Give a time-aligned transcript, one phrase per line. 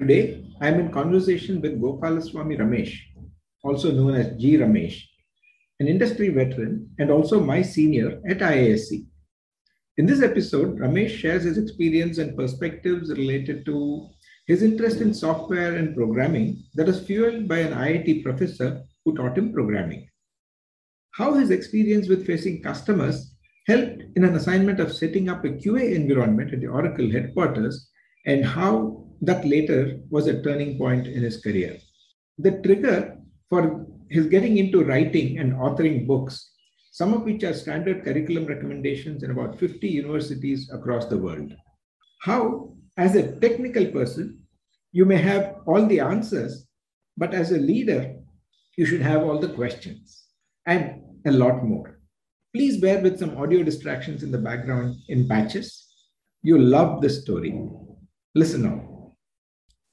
[0.00, 2.96] Today, I am in conversation with Gopalaswamy Ramesh,
[3.62, 4.56] also known as G.
[4.56, 4.98] Ramesh,
[5.78, 9.04] an industry veteran and also my senior at IISc.
[9.98, 14.08] In this episode, Ramesh shares his experience and perspectives related to
[14.46, 19.36] his interest in software and programming that was fueled by an IIT professor who taught
[19.36, 20.08] him programming.
[21.10, 23.34] How his experience with facing customers
[23.66, 27.90] helped in an assignment of setting up a QA environment at the Oracle headquarters,
[28.24, 31.78] and how that later was a turning point in his career.
[32.38, 33.18] The trigger
[33.48, 36.50] for his getting into writing and authoring books,
[36.92, 41.52] some of which are standard curriculum recommendations in about 50 universities across the world.
[42.22, 44.40] How, as a technical person,
[44.92, 46.66] you may have all the answers,
[47.16, 48.16] but as a leader,
[48.76, 50.24] you should have all the questions
[50.66, 52.00] and a lot more.
[52.54, 55.86] Please bear with some audio distractions in the background in patches.
[56.42, 57.60] You'll love this story.
[58.34, 58.89] Listen on.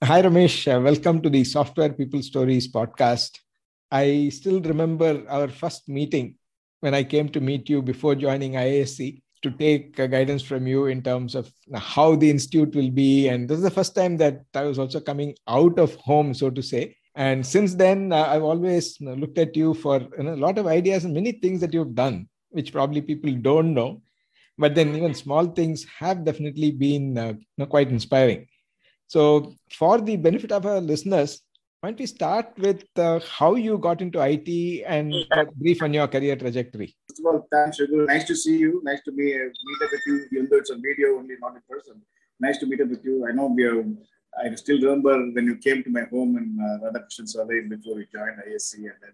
[0.04, 0.72] Hi, Ramesh.
[0.72, 3.40] Uh, welcome to the Software People Stories podcast.
[3.92, 6.36] I still remember our first meeting
[6.82, 10.86] when I came to meet you before joining IISc to take uh, guidance from you
[10.86, 13.28] in terms of how the institute will be.
[13.28, 16.52] And this is the first time that I was also coming out of home, so
[16.52, 16.96] to say.
[17.16, 20.60] And since then, uh, I've always know, looked at you for you know, a lot
[20.60, 24.04] of ideas and many things that you've done, which probably people don't know.
[24.60, 27.34] But then even small things have definitely been uh,
[27.66, 28.46] quite inspiring.
[29.08, 31.42] So, for the benefit of our listeners,
[31.80, 35.14] why don't we start with uh, how you got into IT and
[35.56, 36.96] brief on your career trajectory?
[37.08, 38.06] First of all, thanks, Raghu.
[38.06, 38.82] Nice to see you.
[38.84, 41.56] Nice to be, uh, meet up with you, even though it's a video only, not
[41.56, 42.02] in person.
[42.40, 43.28] Nice to meet up with you.
[43.28, 43.86] I know we are,
[44.44, 48.08] I still remember when you came to my home in uh, Radhakrishnan Salai before you
[48.12, 49.14] joined IISc, and then,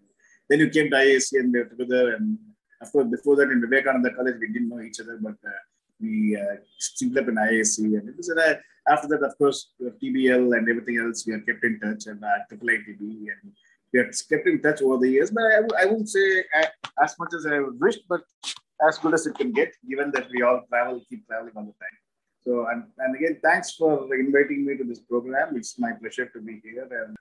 [0.49, 2.15] then you came to IISc and we were together.
[2.15, 2.39] And
[2.81, 5.61] of course, before that in Vivekananda College, we didn't know each other, but uh,
[6.01, 7.77] we uh, synced up in IISc.
[7.79, 11.63] And it was a after that, of course, TBL and everything else, we are kept
[11.63, 13.51] in touch, and uh, IIITB, and
[13.94, 15.31] we are kept in touch over the years.
[15.31, 16.44] But I, I wouldn't say
[17.01, 18.21] as much as I wished, but
[18.88, 21.71] as good as it can get, given that we all travel, keep traveling all the
[21.71, 21.97] time.
[22.44, 25.55] So, and, and again, thanks for inviting me to this program.
[25.55, 27.15] It's my pleasure to be here, and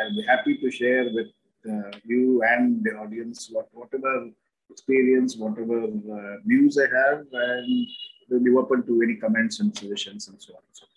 [0.00, 1.28] I'll be happy to share with
[1.70, 4.30] uh, you and the audience what, whatever
[4.70, 7.88] experience, whatever uh, news I have, and
[8.30, 10.62] will be open to any comments and suggestions and so on.
[10.66, 10.93] And so Okay.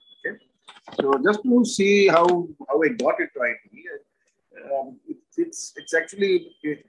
[0.95, 3.31] So just to see how how I got IT,
[4.71, 6.85] um, it, it's it's actually it,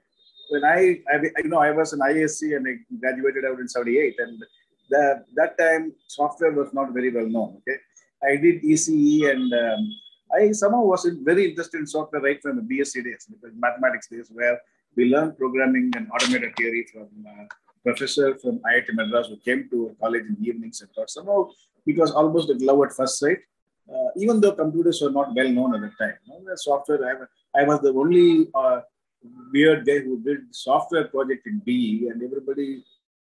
[0.49, 4.15] when I, I you know I was an IISc and I graduated out in '78,
[4.19, 4.43] and
[4.89, 7.57] that that time software was not very well known.
[7.57, 7.77] Okay,
[8.23, 9.91] I did ECE and um,
[10.33, 14.29] I somehow was very interested in software right from the BSc days, because mathematics days,
[14.31, 14.59] where
[14.95, 17.45] we learned programming and automata theory from uh,
[17.83, 21.49] professor from IIT Madras who came to college in the evenings and thought somehow
[21.85, 23.39] it was almost a love at first sight.
[23.91, 26.99] Uh, even though computers were not well known at the time, you know, the software.
[27.09, 28.81] I, I, was the only uh,
[29.51, 32.83] weird guy who did software project in BE, and everybody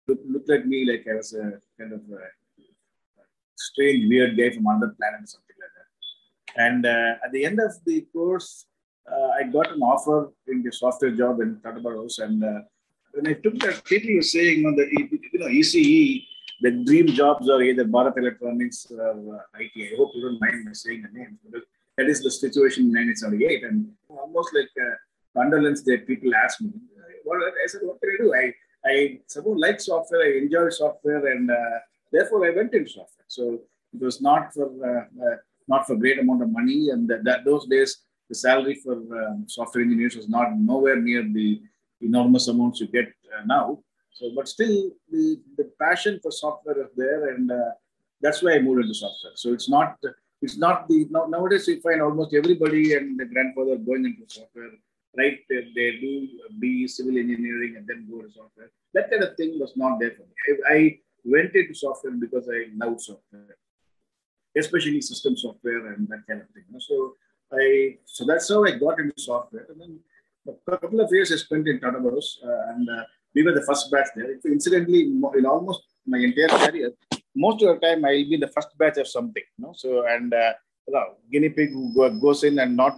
[0.06, 2.22] looked, looked at me like I was a kind of a
[3.56, 6.64] strange, weird guy from another planet or something like that.
[6.64, 8.66] And uh, at the end of the course,
[9.10, 11.80] uh, I got an offer in the software job in Tata
[12.18, 12.60] and uh,
[13.14, 16.26] when I took that, people were saying, know, that you know, ECE
[16.60, 19.72] the dream jobs are either Bharat Electronics or uh, IT.
[19.76, 21.62] I hope you don't mind me saying the names, but
[21.96, 23.64] that is the situation in 1978.
[23.64, 24.94] And almost like uh,
[25.36, 28.34] condolence that people ask me, I said, what can I do?
[28.34, 28.54] I,
[28.86, 31.78] I somehow like software, I enjoy software, and uh,
[32.12, 33.26] therefore I went into software.
[33.28, 33.60] So
[33.94, 35.36] it was not for uh, uh,
[35.66, 39.44] not for great amount of money, and that, that those days the salary for um,
[39.48, 41.62] software engineers was not nowhere near the
[42.04, 43.78] enormous amounts you get uh, now.
[44.12, 47.72] So, but still, the, the passion for software is there, and uh,
[48.20, 49.32] that's why I moved into software.
[49.34, 49.96] So it's not
[50.44, 54.72] it's not the now, nowadays you find almost everybody and the grandfather going into software,
[55.16, 55.38] right?
[55.48, 56.28] They, they do
[56.60, 58.70] be civil engineering and then go to software.
[58.92, 60.34] That kind of thing was not there for me.
[60.48, 63.56] I, I went into software because I love software,
[64.56, 66.64] especially system software and that kind of thing.
[66.78, 67.14] So
[67.52, 69.98] I so that's how I got into software, and then
[70.48, 73.04] a couple of years I spent in Tata Burroughs, uh, and uh,
[73.34, 74.36] we were the first batch there.
[74.44, 76.92] Incidentally, in almost my entire career,
[77.34, 79.72] most of the time I'll be the first batch of something, you know.
[79.76, 80.52] So and uh,
[81.32, 81.72] guinea pig
[82.20, 82.96] goes in and not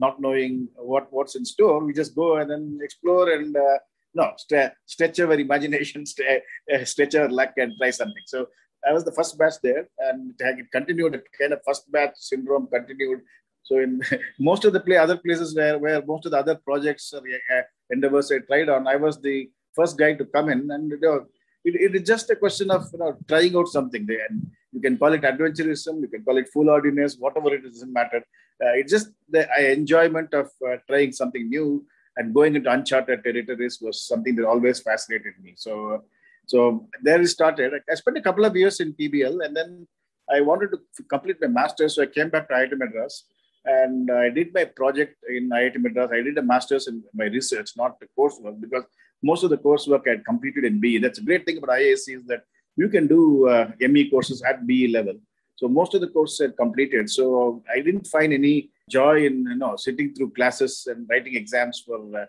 [0.00, 3.78] not knowing what what's in store, we just go and then explore and uh,
[4.14, 6.42] no st- stretch our imagination, st-
[6.74, 8.24] uh, stretch our luck and try something.
[8.26, 8.48] So
[8.86, 11.20] I was the first batch there, and it continued.
[11.38, 13.20] Kind of first batch syndrome continued.
[13.66, 14.00] So in
[14.38, 17.22] most of the play, other places where where most of the other projects or
[17.54, 21.00] uh, endeavors I tried on, I was the first guy to come in, and you
[21.00, 21.26] know,
[21.64, 24.06] it, it is just a question of you know trying out something.
[24.28, 27.92] And you can call it adventurism, you can call it foolhardiness, whatever it is, doesn't
[27.92, 28.22] matter.
[28.62, 31.84] Uh, it's just the uh, enjoyment of uh, trying something new
[32.16, 35.54] and going into uncharted territories was something that always fascinated me.
[35.56, 36.04] So
[36.46, 37.72] so there we started.
[37.90, 39.88] I spent a couple of years in TBL and then
[40.30, 41.96] I wanted to complete my master's.
[41.96, 43.24] So I came back to IIT Madras
[43.66, 46.10] and I did my project in IIT Madras.
[46.12, 48.84] I did a master's in my research, not the coursework, because
[49.22, 50.98] most of the coursework I had completed in BE.
[50.98, 52.42] That's a great thing about IISc is that
[52.76, 55.14] you can do uh, ME courses at BE level.
[55.56, 57.10] So most of the courses I completed.
[57.10, 61.82] So I didn't find any joy in you know sitting through classes and writing exams
[61.84, 62.26] for uh,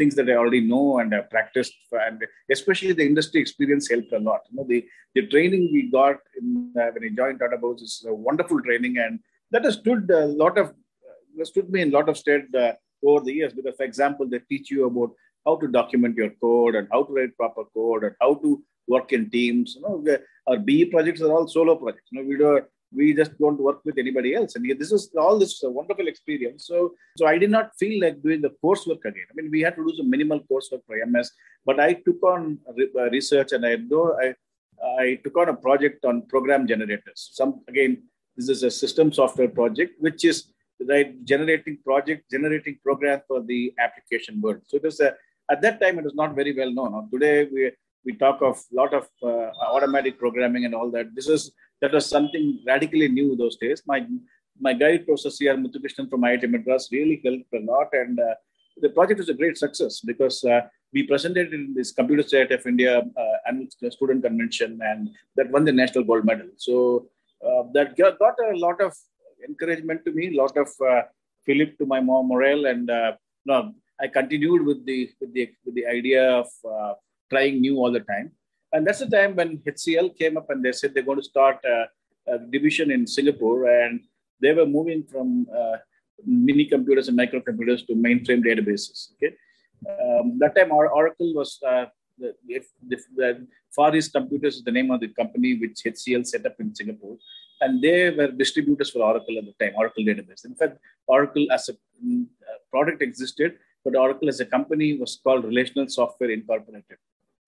[0.00, 1.74] things that I already know and have practiced.
[1.92, 4.40] And especially the industry experience helped a lot.
[4.50, 4.84] You know, the,
[5.14, 8.96] the training we got in, uh, when I joined Tata Burroughs is a wonderful training.
[8.96, 10.72] And that has stood a lot of,
[11.42, 12.72] stood me in a lot of stead uh,
[13.04, 13.52] over the years.
[13.52, 15.12] Because, for example, they teach you about
[15.46, 19.12] how to document your code and how to write proper code and how to work
[19.12, 19.76] in teams.
[19.76, 22.08] You know, our BE projects are all solo projects.
[22.10, 22.60] You know, we do
[22.92, 24.56] we just don't work with anybody else.
[24.56, 26.66] And this is all this is a wonderful experience.
[26.66, 29.26] So, so I did not feel like doing the coursework again.
[29.30, 31.30] I mean, we had to do some minimal coursework for MS,
[31.64, 34.34] but I took on uh, research and I know I,
[34.98, 37.30] I took on a project on program generators.
[37.32, 38.02] Some again,
[38.36, 40.52] this is a system software project, which is
[40.88, 44.60] right generating project generating program for the application world.
[44.66, 45.14] So it was a
[45.50, 47.08] at that time it was not very well known.
[47.10, 47.72] Today we
[48.04, 51.14] we talk of a lot of uh, automatic programming and all that.
[51.14, 53.82] This is that was something radically new those days.
[53.86, 54.06] My
[54.58, 55.56] my guide professor C.R.
[55.56, 58.34] Muthukrishnan from IIT Madras really helped a lot, and uh,
[58.80, 60.60] the project was a great success because uh,
[60.92, 65.64] we presented in this Computer Society of India uh, annual student convention, and that won
[65.64, 66.48] the national gold medal.
[66.56, 67.08] So
[67.46, 68.92] uh, that got a lot of
[69.48, 71.02] encouragement to me, a lot of uh,
[71.46, 73.12] fillip to my mom morale, and uh,
[73.46, 76.94] no, I continued with the with the with the idea of uh,
[77.30, 78.32] trying new all the time.
[78.72, 81.58] And that's the time when HCL came up and they said they're going to start
[81.64, 81.86] a,
[82.32, 83.68] a division in Singapore.
[83.68, 84.00] And
[84.40, 85.76] they were moving from uh,
[86.24, 89.12] mini computers and microcomputers to mainframe databases.
[89.14, 89.34] Okay.
[89.88, 91.58] Um, that time, our Oracle was
[92.22, 96.26] uh, the, the, the, Far East Computers is the name of the company which HCL
[96.26, 97.16] set up in Singapore,
[97.60, 100.44] and they were distributors for Oracle at the time, Oracle database.
[100.44, 101.74] In fact, Oracle as a
[102.04, 102.26] mm,
[102.70, 106.98] product existed, but Oracle as a company was called Relational Software Incorporated.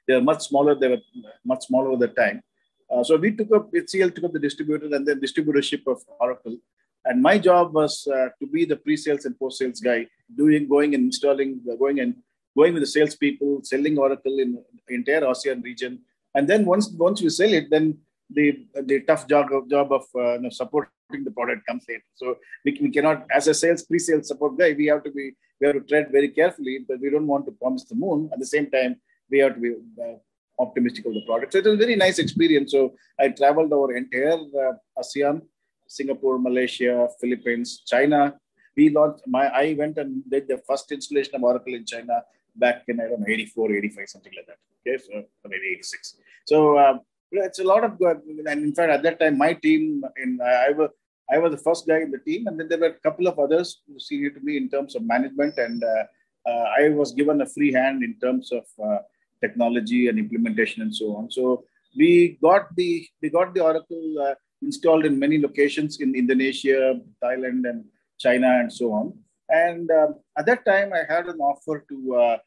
[0.07, 0.75] They were much smaller.
[0.75, 1.03] They were
[1.45, 2.43] much smaller at the time.
[2.91, 6.57] Uh, so we took up HCL took up the distributor and then distributorship of Oracle.
[7.05, 11.05] And my job was uh, to be the pre-sales and post-sales guy, doing, going and
[11.05, 12.15] installing, uh, going and
[12.56, 16.00] going with the salespeople, selling Oracle in the entire ASEAN region.
[16.34, 17.99] And then once once we sell it, then
[18.31, 22.04] the the tough job of job of uh, you know, supporting the product comes later.
[22.14, 25.66] So we, we cannot, as a sales pre-sales support guy, we have to be we
[25.66, 28.31] have to tread very carefully, but we don't want to promise the moon.
[28.32, 28.96] At the same time,
[29.31, 30.16] we have to be uh,
[30.58, 31.52] optimistic of the product.
[31.52, 32.72] So it was a very nice experience.
[32.72, 35.42] So I traveled over entire uh, ASEAN,
[35.87, 38.35] Singapore, Malaysia, Philippines, China.
[38.76, 42.23] We launched my I went and did the first installation of Oracle in China
[42.56, 44.59] back in I don't know 84, 85, something like that.
[44.87, 46.16] Okay, so maybe 86.
[46.47, 48.21] So um, it's a lot of good.
[48.47, 50.90] And in fact, at that time, my team in I was
[51.32, 53.38] I was the first guy in the team, and then there were a couple of
[53.38, 56.04] others senior to me in terms of management, and uh,
[56.47, 58.99] uh, I was given a free hand in terms of uh,
[59.40, 61.30] technology and implementation and so on.
[61.30, 61.64] So
[61.97, 67.68] we got the we got the Oracle uh, installed in many locations in Indonesia, Thailand,
[67.71, 67.85] and
[68.18, 69.14] China, and so on.
[69.52, 72.38] And uh, at that time, I had an offer to uh,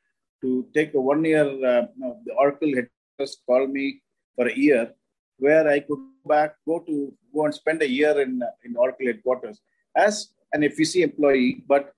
[0.42, 1.46] to take a one year.
[1.46, 1.86] Uh,
[2.26, 2.88] the Oracle had
[3.20, 4.02] just called me
[4.36, 4.92] for a year,
[5.38, 9.06] where I could go back, go to go and spend a year in in Oracle
[9.06, 9.62] headquarters
[9.96, 11.94] as an FEC employee, but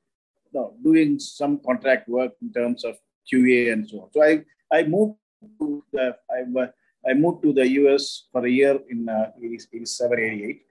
[0.84, 2.98] doing some contract work in terms of
[3.32, 4.10] QA and so on.
[4.12, 5.16] So I I moved
[5.60, 6.40] to the, I,
[7.10, 10.62] I moved to the US for a year in uh, 87, 88.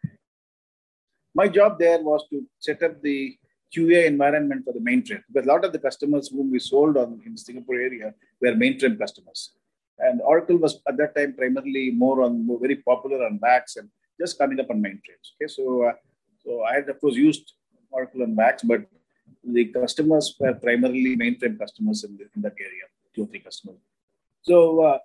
[1.34, 3.38] My job there was to set up the
[3.74, 7.20] QA environment for the mainframe because a lot of the customers whom we sold on
[7.24, 9.52] in the Singapore area were mainframe customers.
[9.98, 13.88] And Oracle was at that time primarily more on more very popular on VAX and
[14.20, 15.26] just coming up on mainframes.
[15.34, 15.92] Okay, so uh,
[16.44, 17.54] so I had of course used
[17.90, 18.82] Oracle and VAX, but
[19.42, 23.78] the customers were primarily mainframe customers in, the, in that area two or three customers.
[24.42, 24.98] So, uh,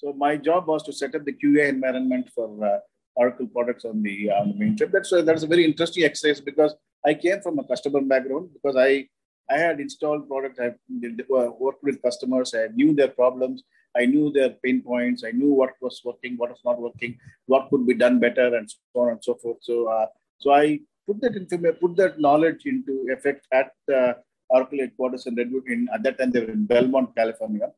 [0.00, 2.80] So my job was to set up the QA environment for uh,
[3.20, 4.90] Oracle products on the on the mainframe.
[4.96, 6.72] That's that's a very interesting exercise because
[7.04, 9.08] I came from a customer background because I
[9.48, 10.74] I had installed products, I
[11.28, 13.62] worked with customers, I knew their problems,
[13.96, 17.70] I knew their pain points, I knew what was working, what was not working, what
[17.70, 19.58] could be done better, and so on and so forth.
[19.60, 20.06] So uh,
[20.38, 24.14] so I put that information, put that knowledge into effect at uh,
[24.48, 25.68] Oracle headquarters in Redwood.
[25.68, 27.70] In at that time they were in Belmont, California,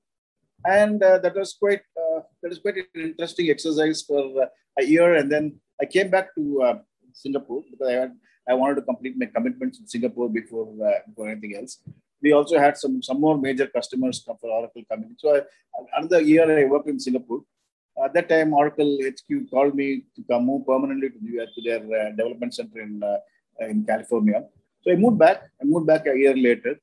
[0.66, 4.46] and uh, that was quite uh, that was quite an interesting exercise for uh,
[4.78, 5.14] a year.
[5.14, 6.78] And then I came back to uh,
[7.12, 8.12] Singapore because I had
[8.48, 11.78] I wanted to complete my commitments in Singapore before uh, before anything else.
[12.22, 15.14] We also had some some more major customers come for Oracle coming.
[15.18, 15.40] So I,
[15.98, 17.42] another year I worked in Singapore.
[18.04, 21.82] At that time, Oracle HQ called me to come move permanently to, the, to their
[22.00, 23.02] uh, development center in
[23.60, 24.44] in California.
[24.82, 25.42] So I moved back.
[25.60, 26.74] I moved back a year later,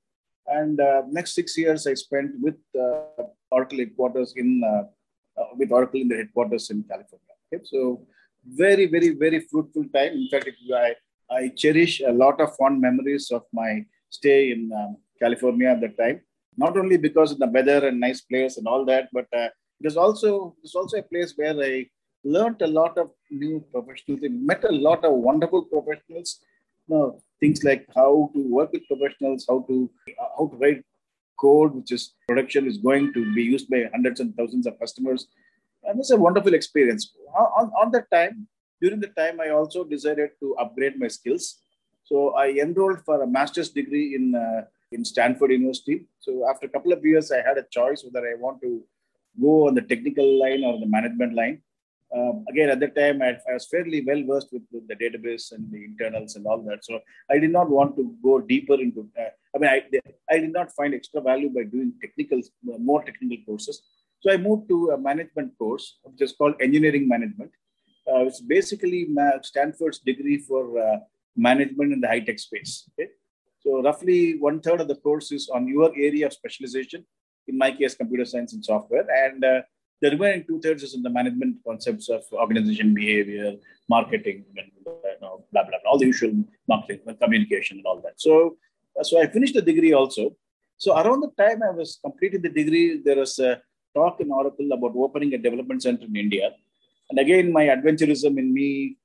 [0.48, 4.84] and uh, next six years I spent with uh, Oracle headquarters in uh,
[5.40, 7.34] uh, with Oracle in the headquarters in California.
[7.54, 7.64] Okay?
[7.64, 8.06] So
[8.46, 10.14] very, very, very fruitful time.
[10.14, 10.96] In fact, if I
[11.30, 15.98] I cherish a lot of fond memories of my stay in um, California at that
[15.98, 16.22] time.
[16.58, 19.88] Not only because of the weather and nice place and all that, but uh, it
[19.88, 21.88] is also it's also a place where I
[22.24, 26.40] learned a lot of new professionals, met a lot of wonderful professionals.
[26.88, 29.90] You know, things like how to work with professionals, how to
[30.22, 30.84] uh, how to write
[31.40, 35.28] code, which is production is going to be used by hundreds and thousands of customers.
[35.84, 37.14] And it's a wonderful experience.
[37.38, 38.48] On, on that time,
[38.82, 41.62] during the time, I also decided to upgrade my skills.
[42.04, 46.06] So I enrolled for a master's degree in uh, in Stanford University.
[46.20, 48.84] So after a couple of years, I had a choice whether I want to
[49.42, 51.62] go on the technical line or the management line.
[52.16, 55.52] Um, again, at that time, I, I was fairly well versed with, with, the database
[55.52, 56.86] and the internals and all that.
[56.86, 59.10] So I did not want to go deeper into.
[59.20, 59.82] Uh, I mean, I,
[60.34, 63.82] I did not find extra value by doing technical, more technical courses.
[64.22, 67.52] So I moved to a management course, which is called engineering management.
[68.08, 69.08] Uh, it's basically
[69.42, 70.98] Stanford's degree for uh,
[71.36, 72.90] management in the high tech space.
[72.94, 73.10] Okay?
[73.60, 77.06] So roughly one third of the course is on your area of specialization.
[77.48, 79.62] In my case, computer science and software, and uh,
[80.02, 83.54] the remaining two thirds is in the management concepts of organization behavior,
[83.88, 86.34] marketing, and you know, blah, blah, blah, all the usual
[86.68, 88.20] marketing, communication, and all that.
[88.20, 88.58] So,
[89.04, 90.36] so I finished the degree also.
[90.78, 93.62] So around the time I was completing the degree, there was a
[93.94, 96.52] talk in Oracle about opening a development center in India.
[97.10, 98.98] And again, my adventurism in me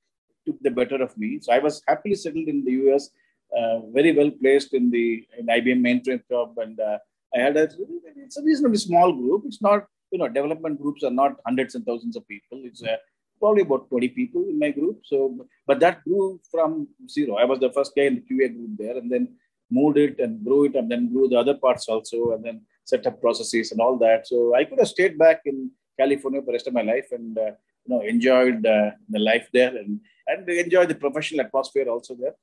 [0.46, 1.38] took the better of me.
[1.40, 3.10] So I was happily settled in the US,
[3.56, 6.98] uh, very well placed in the in IBM mainframe job, and uh,
[7.34, 7.68] I had a
[8.16, 9.42] it's a reasonably small group.
[9.46, 12.62] It's not you know, development groups are not hundreds and thousands of people.
[12.64, 12.96] It's uh,
[13.38, 15.00] probably about 20 people in my group.
[15.04, 17.36] So, but that grew from zero.
[17.36, 19.28] I was the first guy in the QA group there, and then
[19.70, 23.06] moved it and grew it, and then grew the other parts also, and then set
[23.06, 24.26] up processes and all that.
[24.26, 27.38] So I could have stayed back in California for the rest of my life and
[27.38, 27.52] uh,
[27.84, 32.14] you know enjoyed uh, the life there and and they enjoy the professional atmosphere also
[32.14, 32.34] there.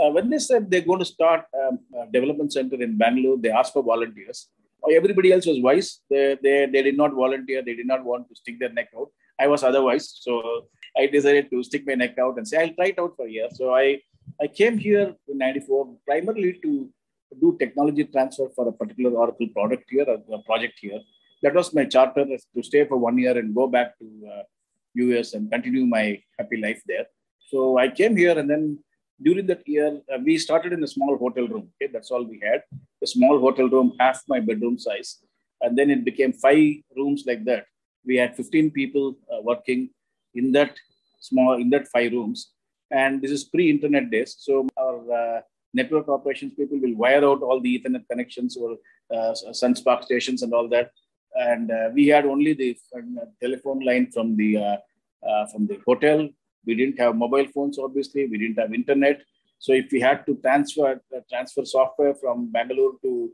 [0.00, 3.50] Uh, when they said they're going to start um, a development center in Bangalore, they
[3.50, 4.48] asked for volunteers
[4.94, 6.00] everybody else was wise.
[6.08, 7.62] They, they, they did not volunteer.
[7.62, 9.08] They did not want to stick their neck out.
[9.38, 10.18] I was otherwise.
[10.20, 10.66] So
[10.96, 13.30] I decided to stick my neck out and say, I'll try it out for a
[13.30, 13.48] year.
[13.52, 14.00] So I,
[14.40, 16.88] I came here in 94 primarily to
[17.40, 21.00] do technology transfer for a particular Oracle product here, a project here.
[21.42, 24.42] That was my charter to stay for one year and go back to uh,
[24.94, 27.06] US and continue my happy life there.
[27.48, 28.78] So I came here and then
[29.22, 31.68] during that year, uh, we started in a small hotel room.
[31.74, 32.62] Okay, that's all we had.
[33.02, 35.18] A small hotel room, half my bedroom size,
[35.60, 37.66] and then it became five rooms like that.
[38.04, 39.90] We had 15 people uh, working
[40.34, 40.76] in that
[41.20, 42.52] small in that five rooms,
[42.90, 44.36] and this is pre-internet days.
[44.38, 45.40] So our uh,
[45.74, 48.78] network operations people will wire out all the Ethernet connections or
[49.14, 50.90] uh, Sun SPARC stations and all that.
[51.48, 56.28] And uh, we had only the uh, telephone line from the uh, from the hotel
[56.66, 58.26] we didn't have mobile phones, obviously.
[58.26, 59.22] We didn't have internet.
[59.58, 63.30] So if we had to transfer transfer software from Bangalore to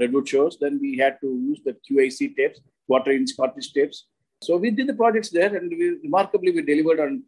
[0.00, 4.06] Redwood Shores, then we had to use the QIC tapes, quarter inch cartridge tapes.
[4.42, 7.22] So we did the projects there, and we, remarkably we delivered on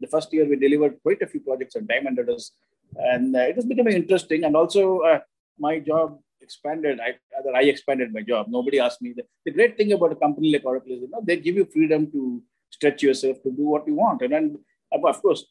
[0.00, 0.48] the first year.
[0.48, 2.52] We delivered quite a few projects on time, it was
[2.96, 4.44] and uh, it was becoming interesting.
[4.44, 5.20] And also uh,
[5.58, 7.00] my job expanded.
[7.00, 8.46] I, rather, I expanded my job.
[8.48, 9.12] Nobody asked me.
[9.16, 11.66] The, the great thing about a company like Oracle is, you know, they give you
[11.72, 14.22] freedom to stretch yourself to do what you want.
[14.22, 14.58] And then,
[14.92, 15.46] of course,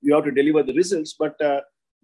[0.00, 1.60] you have to deliver the results, but uh,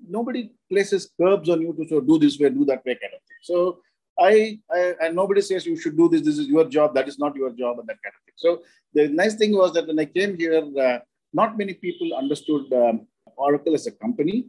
[0.08, 3.20] nobody places curbs on you to so do this way, do that way kind of
[3.26, 3.38] thing.
[3.42, 3.78] So
[4.18, 6.22] I, I, and nobody says you should do this.
[6.22, 6.94] This is your job.
[6.94, 8.34] That is not your job, and that kind of thing.
[8.36, 10.98] So the nice thing was that when I came here, uh,
[11.32, 13.06] not many people understood um,
[13.36, 14.46] Oracle as a company.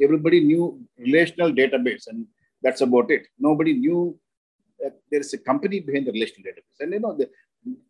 [0.00, 2.26] Everybody knew relational database, and
[2.62, 3.26] that's about it.
[3.38, 4.18] Nobody knew
[4.80, 6.80] that there is a company behind the relational database.
[6.80, 7.28] And you know, the,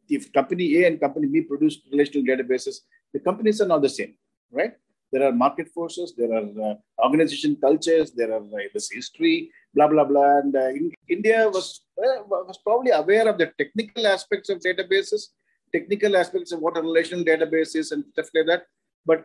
[0.08, 2.76] if company A and company B produce relational databases,
[3.12, 4.14] the companies are not the same,
[4.50, 4.72] right?
[5.10, 9.88] There are market forces, there are uh, organization cultures, there are uh, this history, blah
[9.88, 10.38] blah blah.
[10.38, 15.28] And uh, in, India was uh, was probably aware of the technical aspects of databases,
[15.72, 18.62] technical aspects of what a relational database is, and stuff like that.
[19.06, 19.25] But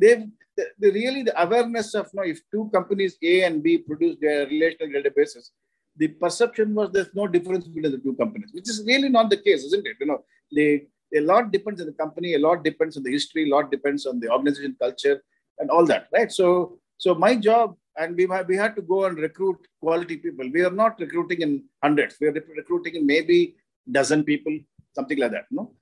[0.00, 0.26] they
[0.56, 4.46] the, really the awareness of you know, if two companies A and B produce their
[4.46, 5.50] relational databases,
[5.96, 9.36] the perception was there's no difference between the two companies, which is really not the
[9.36, 9.96] case, isn't it?
[10.00, 10.24] You know,
[10.54, 10.86] they
[11.16, 14.06] a lot depends on the company, a lot depends on the history, a lot depends
[14.06, 15.22] on the organization culture
[15.58, 16.30] and all that, right?
[16.30, 20.48] So, so my job, and we we had to go and recruit quality people.
[20.52, 22.16] We are not recruiting in hundreds.
[22.20, 23.56] We are recruiting in maybe
[23.90, 24.56] dozen people,
[24.94, 25.46] something like that.
[25.50, 25.72] No,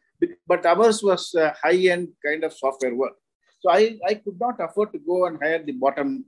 [0.47, 3.17] but ours was high-end kind of software work.
[3.67, 6.25] So I, I could not afford to go and hire the bottom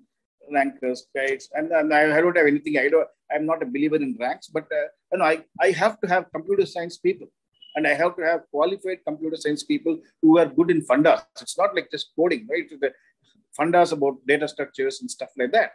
[0.53, 2.77] rankers guys, and, and I, I don't have anything.
[2.79, 3.07] I don't.
[3.33, 6.33] I'm not a believer in ranks, but uh, you know, I, I have to have
[6.35, 7.29] computer science people
[7.77, 11.23] and I have to have qualified computer science people who are good in fundas.
[11.41, 12.69] It's not like just coding, right?
[12.69, 12.91] The
[13.57, 15.71] fundas about data structures and stuff like that.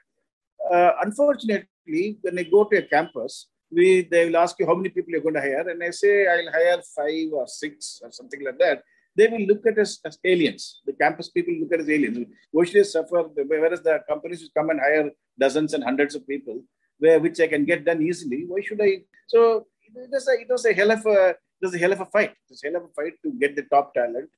[0.70, 4.89] Uh, unfortunately, when I go to a campus, we they will ask you how many
[4.89, 8.43] people you're going to hire, and I say I'll hire five or six or something
[8.43, 8.84] like that.
[9.15, 10.82] They will look at us as aliens.
[10.86, 12.27] The campus people look at us as aliens.
[12.74, 13.24] They suffer?
[13.36, 16.63] Whereas the companies which come and hire dozens and hundreds of people,
[16.98, 18.46] where which I can get done easily.
[18.48, 19.03] Why should I?
[19.27, 22.01] So it was a, it was a hell of a it was a hell of
[22.01, 22.32] a fight.
[22.32, 24.29] It was a hell of a fight to get the top talent.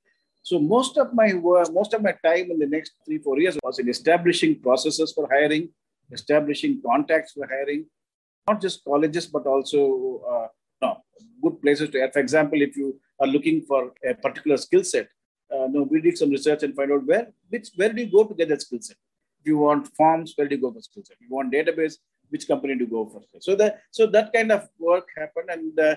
[0.43, 3.57] So most of my work, most of my time in the next three, four years
[3.63, 5.69] was in establishing processes for hiring,
[6.11, 7.87] establishing contacts for hiring,
[8.47, 10.47] not just colleges, but also uh,
[11.41, 12.01] good places to.
[12.01, 12.13] add.
[12.13, 15.07] For example, if you are looking for a particular skill set,
[15.53, 18.23] uh, no, we did some research and find out where which where do you go
[18.25, 18.97] to get that skill set.
[19.39, 21.17] If you want forms, where do you go for skill set?
[21.21, 21.95] If you want database,
[22.29, 23.21] which company to go for?
[23.39, 25.95] So that so that kind of work happened, and uh,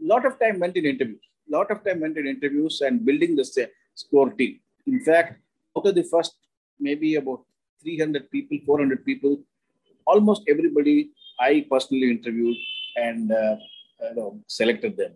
[0.00, 1.22] lot of time went in interviews.
[1.48, 4.60] A Lot of time went in interviews and building the score team.
[4.86, 5.40] In fact,
[5.76, 6.34] out of the first
[6.78, 7.42] maybe about
[7.82, 9.40] 300 people, 400 people,
[10.06, 12.56] almost everybody I personally interviewed
[12.96, 13.56] and uh,
[14.10, 15.12] you know, selected them.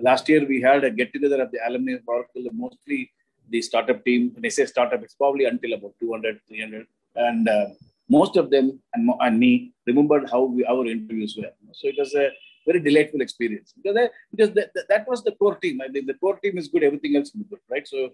[0.00, 3.10] Last year we had a get together of the alumni of Oracle, mostly
[3.48, 4.30] the startup team.
[4.34, 6.86] When I say startup, it's probably until about 200, 300.
[7.16, 7.66] And uh,
[8.08, 11.52] most of them and, and me remembered how we, our interviews were.
[11.72, 12.30] So it was a
[12.66, 15.80] very delightful experience because, I, because that, that was the core team.
[15.80, 17.86] I think the core team is good, everything else is good, right?
[17.86, 18.10] So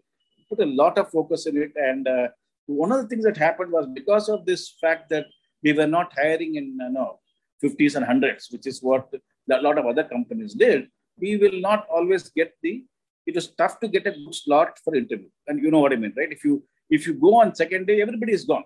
[0.48, 1.72] put a lot of focus in it.
[1.76, 2.29] And uh,
[2.66, 5.26] one of the things that happened was because of this fact that
[5.62, 7.18] we were not hiring in uh, no,
[7.62, 9.12] 50s and 100s, which is what
[9.50, 12.85] a lot of other companies did, we will not always get the,
[13.26, 15.28] it was tough to get a good slot for interview.
[15.46, 16.30] And you know what I mean, right?
[16.30, 18.64] If you if you go on second day, everybody is gone.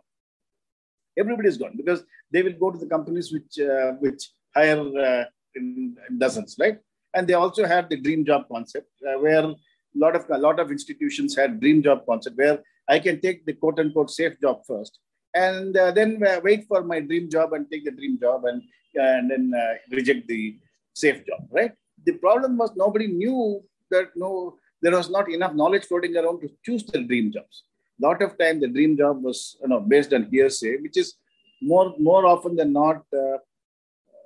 [1.19, 5.25] Everybody is gone because they will go to the companies which uh, which hire uh,
[5.55, 6.79] in, in dozens, right?
[7.15, 9.55] And they also had the dream job concept, uh, where a
[9.95, 13.55] lot of a lot of institutions had dream job concept, where I can take the
[13.55, 14.99] quote unquote safe job first,
[15.35, 18.63] and uh, then uh, wait for my dream job and take the dream job, and
[18.95, 20.59] and then uh, reject the
[21.01, 21.73] safe job, right?
[22.07, 26.51] The problem was nobody knew that no, there was not enough knowledge floating around to
[26.65, 27.65] choose the dream jobs.
[28.01, 31.15] A lot of time, the dream job was you know based on hearsay, which is
[31.61, 33.39] more more often than not, uh,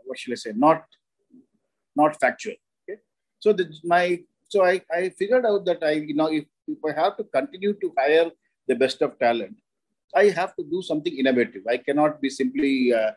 [0.04, 0.84] what should I say, not
[1.96, 2.54] not factual.
[2.82, 3.00] Okay?
[3.40, 6.92] So the, my so I, I figured out that I you know if, if I
[7.00, 8.30] have to continue to hire
[8.68, 9.56] the best of talent,
[10.14, 11.62] I have to do something innovative.
[11.68, 13.12] I cannot be simply uh,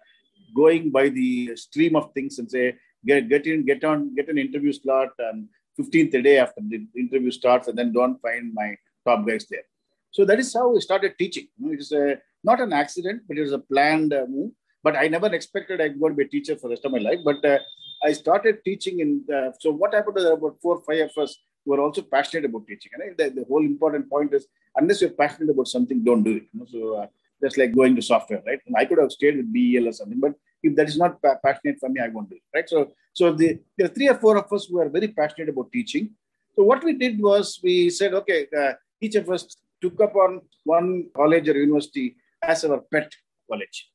[0.56, 2.76] going by the stream of things and say
[3.08, 5.48] get get in get on get an interview slot and
[5.80, 9.66] 15th day after the interview starts and then don't find my top guys there.
[10.12, 11.48] So that is how I started teaching.
[11.64, 14.52] It is a, not an accident, but it was a planned uh, move.
[14.84, 17.00] But I never expected I'd go to be a teacher for the rest of my
[17.00, 17.20] life.
[17.24, 17.60] But uh,
[18.04, 19.24] I started teaching in.
[19.28, 22.68] The, so what happened was about four, five of us who were also passionate about
[22.68, 22.92] teaching.
[22.96, 26.46] And the, the, whole important point is, unless you're passionate about something, don't do it.
[26.54, 26.66] You know?
[26.70, 27.08] So uh,
[27.42, 28.60] that's like going to software, right?
[28.66, 31.38] And I could have stayed with BEL or something, but if that is not pa-
[31.44, 32.68] passionate for me, I won't do it, right?
[32.68, 35.72] So, so the, there are three or four of us who are very passionate about
[35.72, 36.12] teaching.
[36.56, 40.42] So what we did was we said, okay, uh, each of us took up on
[40.64, 43.14] one college or university as our pet
[43.50, 43.90] college,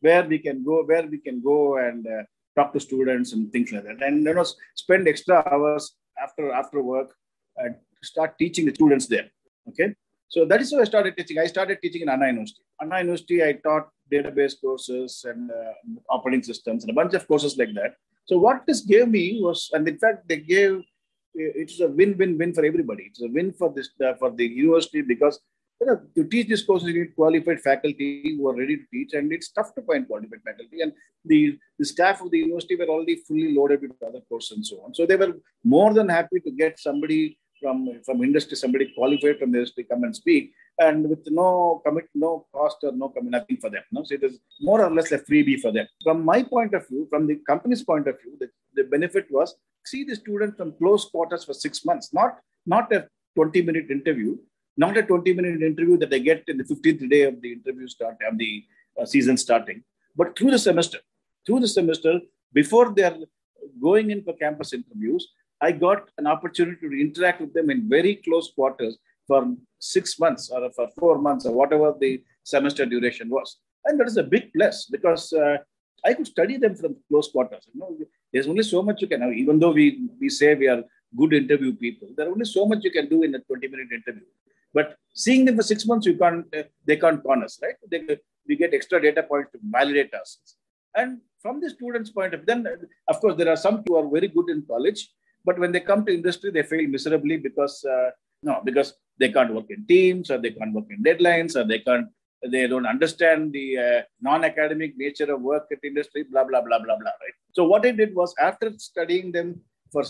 [0.00, 2.22] where we can go, where we can go and uh,
[2.56, 4.02] talk to students and things like that.
[4.02, 7.14] And you know, spend extra hours after after work
[7.56, 9.30] and start teaching the students there.
[9.68, 9.94] Okay.
[10.30, 11.38] So that is how I started teaching.
[11.38, 12.62] I started teaching in Anna University.
[12.80, 15.72] Anna University, I taught database courses and uh,
[16.08, 17.94] operating systems and a bunch of courses like that.
[18.26, 20.82] So what this gave me was, and in fact, they gave
[21.34, 23.04] it was a win-win-win for everybody.
[23.04, 25.38] It's a win for this uh, for the university because
[25.80, 29.14] you know, to teach this course, you need qualified faculty who are ready to teach,
[29.14, 30.82] and it's tough to find qualified faculty.
[30.82, 30.92] And
[31.24, 34.82] the, the staff of the university were already fully loaded with other courses and so
[34.84, 34.94] on.
[34.94, 39.52] So they were more than happy to get somebody from, from industry, somebody qualified from
[39.52, 43.56] the industry come and speak, and with no commit, no cost or no commit, nothing
[43.58, 43.82] for them.
[43.92, 44.02] No?
[44.04, 45.86] So it is more or less a freebie for them.
[46.02, 49.54] From my point of view, from the company's point of view, the, the benefit was
[49.84, 54.36] see the student from close quarters for six months, not, not a 20 minute interview,
[54.76, 57.88] not a 20 minute interview that they get in the 15th day of the interview
[57.88, 58.64] start of the
[59.00, 59.82] uh, season starting,
[60.16, 60.98] but through the semester,
[61.46, 62.20] through the semester,
[62.52, 63.16] before they're
[63.80, 65.28] going in for campus interviews,
[65.60, 70.50] I got an opportunity to interact with them in very close quarters for six months
[70.50, 73.58] or for four months or whatever the semester duration was.
[73.84, 75.58] And that is a big plus because uh,
[76.04, 77.68] I could study them from close quarters.
[77.72, 77.96] You know,
[78.32, 79.32] there's only so much you can, have.
[79.32, 80.82] even though we, we say we are
[81.16, 83.88] good interview people, there are only so much you can do in a 20 minute
[83.92, 84.26] interview.
[84.72, 87.74] But seeing them for six months, you can't, uh, they can't con us, right?
[87.90, 90.38] They, we get extra data points to validate us.
[90.94, 92.66] And from the student's point of view, then
[93.08, 95.08] of course, there are some who are very good in college,
[95.44, 98.10] but when they come to industry, they fail miserably because, uh,
[98.42, 101.80] no, because they can't work in teams or they can't work in deadlines or they
[101.80, 102.08] can't
[102.48, 106.96] they don't understand the uh, non-academic nature of work at industry, blah, blah, blah, blah,
[106.96, 107.36] blah, right?
[107.52, 109.60] So what I did was after studying them
[109.92, 110.04] for,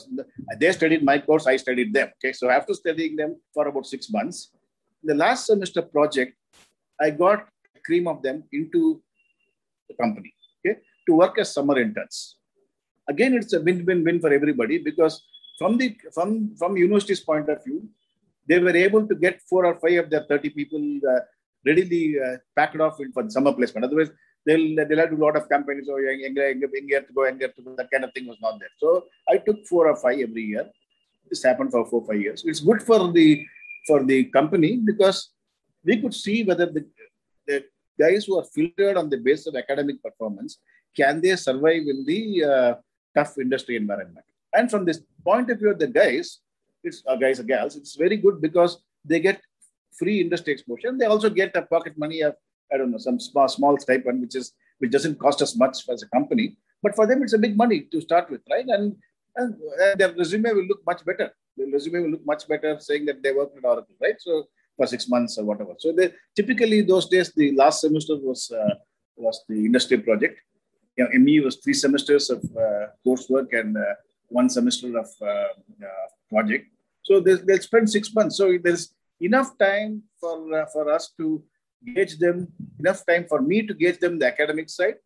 [0.58, 2.32] they studied my course, I studied them, okay?
[2.32, 4.52] So after studying them for about six months,
[5.02, 6.36] the last semester project,
[7.00, 7.48] I got
[7.84, 9.02] cream of them into
[9.88, 10.32] the company,
[10.64, 10.78] okay?
[11.08, 12.36] To work as summer interns.
[13.12, 15.14] Again, it's a win-win-win for everybody because
[15.58, 16.28] from the from
[16.60, 17.80] from university's point of view,
[18.48, 21.20] they were able to get four or five of their 30 people uh,
[21.68, 23.84] readily uh, packed off for summer placement.
[23.84, 24.10] Otherwise,
[24.46, 25.86] they'll they'll have a lot of campaigns.
[25.86, 27.74] So young, young to go, young to go.
[27.76, 28.74] That kind of thing was not there.
[28.78, 30.66] So I took four or five every year.
[31.28, 32.42] This happened for four or five years.
[32.44, 33.28] It's good for the
[33.86, 35.30] for the company because
[35.84, 36.84] we could see whether the,
[37.46, 37.64] the
[37.98, 40.58] guys who are filtered on the basis of academic performance
[40.96, 42.74] can they survive in the uh,
[43.14, 44.24] tough industry environment.
[44.52, 46.40] And from this point of view the guys,
[46.82, 49.40] it's uh, guys or gals, it's very good because they get
[49.98, 50.92] free industry exposure.
[50.96, 52.34] They also get a pocket money of,
[52.72, 56.02] I don't know, some small, small stipend, which is which doesn't cost us much as
[56.02, 56.56] a company.
[56.82, 58.64] But for them, it's a big money to start with, right?
[58.66, 58.96] And,
[59.36, 61.30] and, and their resume will look much better.
[61.56, 64.14] Their resume will look much better saying that they worked at Oracle, right?
[64.18, 65.74] So for six months or whatever.
[65.78, 68.74] So they typically those days, the last semester was uh,
[69.16, 70.40] was the industry project.
[70.96, 73.94] You know, ME was three semesters of uh, coursework and uh,
[74.28, 75.48] one semester of uh,
[76.28, 76.66] project.
[77.02, 78.36] So they, they'll spend six months.
[78.36, 80.36] So there's enough time for
[80.72, 81.42] for us to
[81.84, 82.48] gauge them,
[82.78, 84.96] enough time for me to gauge them the academic side,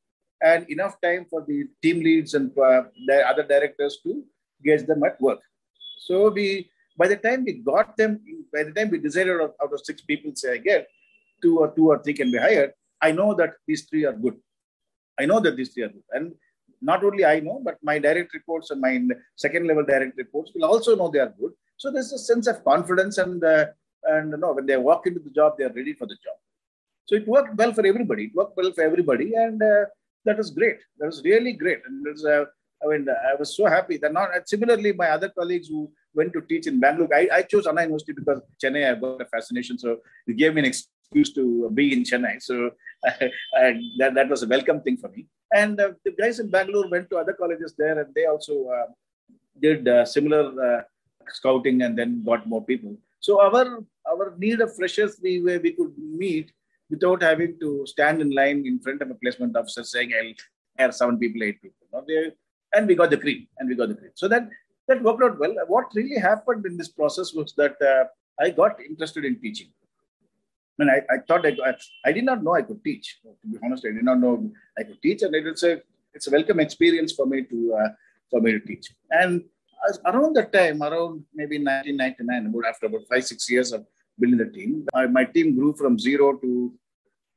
[0.42, 4.24] and enough time for the team leads and the other directors to
[4.64, 5.40] gauge them at work.
[5.98, 8.20] So we, by the time we got them,
[8.52, 10.84] by the time we decided out, of six people, say again,
[11.42, 12.72] two or two or three can be hired.
[13.00, 14.36] I know that these three are good.
[15.18, 16.34] I know that these three are good, and
[16.80, 19.00] not only I know, but my direct reports and my
[19.36, 21.52] second level direct reports will also know they are good.
[21.76, 23.66] So there's a sense of confidence and uh,
[24.04, 26.36] and you know, when they walk into the job, they are ready for the job.
[27.06, 28.24] So it worked well for everybody.
[28.24, 29.84] It worked well for everybody, and uh,
[30.24, 30.78] that was great.
[30.98, 31.80] That was really great.
[31.86, 32.44] And was, uh,
[32.82, 33.98] I mean, I was so happy.
[33.98, 37.66] That not similarly, my other colleagues who went to teach in Bangalore, I, I chose
[37.66, 39.78] Anna University because Chennai, I've got a fascination.
[39.78, 40.66] So it gave me an
[41.14, 42.42] excuse to be in Chennai.
[42.42, 42.70] So
[43.98, 45.26] that, that was a welcome thing for me.
[45.52, 48.86] And uh, the guys in Bangalore went to other colleges there, and they also uh,
[49.60, 50.84] did uh, similar
[51.28, 52.96] scouting and then got more people.
[53.20, 53.78] So our
[54.10, 56.52] our need of freshers we where we could meet
[56.90, 60.34] without having to stand in line in front of a placement officer saying I'll
[60.78, 61.86] hire seven people, eight people.
[61.92, 62.32] No, they,
[62.74, 64.10] and we got the cream, and we got the cream.
[64.14, 64.48] So that
[64.88, 65.54] that worked out well.
[65.68, 68.04] What really happened in this process was that uh,
[68.44, 69.70] I got interested in teaching.
[70.80, 73.20] I mean, I, I thought I, I did not know I could teach.
[73.22, 75.80] To be honest, I did not know I could teach, and it's a
[76.12, 77.88] it's a welcome experience for me to uh,
[78.30, 78.92] for me to teach.
[79.10, 79.44] And
[80.06, 83.86] around that time, around maybe 1999, about after about five, six years of
[84.18, 86.72] building the team, my, my team grew from zero to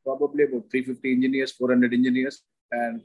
[0.03, 3.01] probably about 350 engineers, 400 engineers, and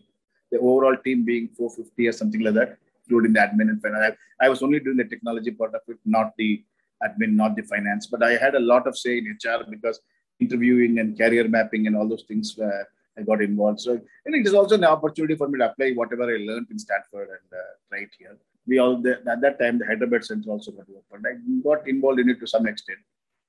[0.51, 4.17] the overall team being 450 or something like that, including the admin and finance.
[4.41, 6.63] I, I was only doing the technology part of it, not the
[7.03, 10.01] admin, not the finance, but I had a lot of say in HR because
[10.43, 12.83] interviewing and career mapping and all those things were
[13.19, 13.81] I got involved.
[13.87, 13.93] So
[14.25, 17.29] and it is also an opportunity for me to apply whatever I learned in Stanford
[17.37, 21.27] and uh, right here we all at that time the Hyderabad Center also got opened.
[21.27, 21.33] I
[21.69, 22.99] got involved in it to some extent.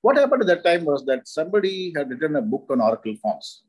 [0.02, 3.62] What happened at that time was that somebody had written a book on Oracle forms.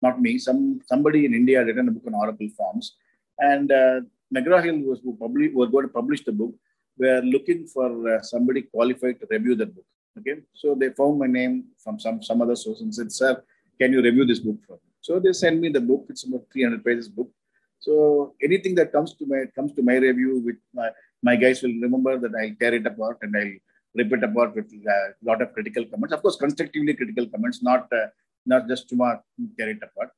[0.00, 2.96] Not me, some somebody in India had written a book on Oracle forms.
[3.38, 4.00] And uh,
[4.34, 6.54] McGraw-Hill was who probably going to publish the book.
[6.98, 9.84] Were looking for uh, somebody qualified to review the book.
[10.18, 13.42] Okay, so they found my name from some some other source and said, "Sir,
[13.80, 16.06] can you review this book for me?" So they sent me the book.
[16.08, 17.30] It's about 300 pages book.
[17.78, 20.90] So anything that comes to my comes to my review, with my
[21.22, 23.56] my guys will remember that I'll tear it apart and I'll
[23.94, 26.14] rip it apart with a lot of critical comments.
[26.14, 28.08] Of course, constructively critical comments, not uh,
[28.46, 28.96] not just to
[29.58, 30.10] tear it apart.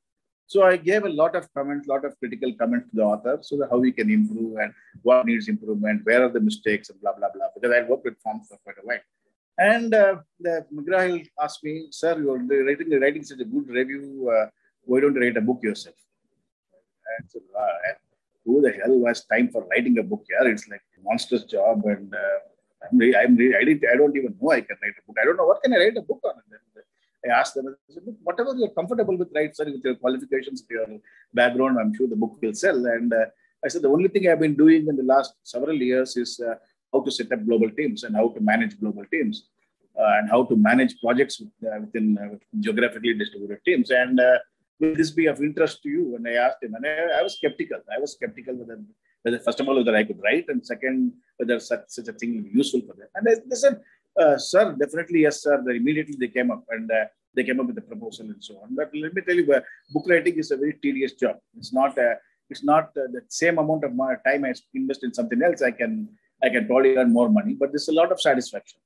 [0.47, 3.57] So I gave a lot of comments, lot of critical comments to the author, so
[3.57, 7.13] that how we can improve and what needs improvement, where are the mistakes, and blah
[7.13, 7.47] blah blah.
[7.55, 9.05] Because I worked with forms for quite a while.
[9.57, 14.31] And uh, the McGraw asked me, "Sir, you're writing writing such a good review.
[14.33, 14.47] Uh,
[14.83, 15.95] why don't you write a book yourself?"
[17.17, 17.93] And so, uh,
[18.45, 20.51] who the hell has time for writing a book here?
[20.51, 22.39] It's like a monstrous job, and uh,
[22.83, 25.17] I'm really, I'm really, I, didn't, I don't even know I can write a book.
[25.21, 26.33] I don't know what can I write a book on.
[27.23, 30.87] I asked them, said, whatever you're comfortable with, right, sir, with your qualifications, your
[31.33, 32.83] background, I'm sure the book will sell.
[32.85, 33.25] And uh,
[33.63, 36.55] I said, the only thing I've been doing in the last several years is uh,
[36.93, 39.47] how to set up global teams and how to manage global teams
[39.99, 43.91] uh, and how to manage projects uh, within uh, geographically distributed teams.
[43.91, 44.37] And uh,
[44.79, 46.15] will this be of interest to you?
[46.15, 47.79] And I asked him, and I, I was skeptical.
[47.95, 48.79] I was skeptical whether,
[49.23, 52.35] whether, first of all, whether I could write, and second, whether such, such a thing
[52.35, 53.07] would be useful for them.
[53.15, 53.81] And they, they said,
[54.19, 55.61] uh, sir, definitely yes, sir.
[55.65, 58.55] Then immediately they came up and uh, they came up with a proposal and so
[58.61, 58.75] on.
[58.75, 61.37] But let me tell you, book writing is a very tedious job.
[61.57, 62.15] It's not uh,
[62.49, 63.91] it's not the same amount of
[64.25, 65.61] time I invest in something else.
[65.61, 66.09] I can
[66.43, 68.79] I can probably earn more money, but there's a lot of satisfaction.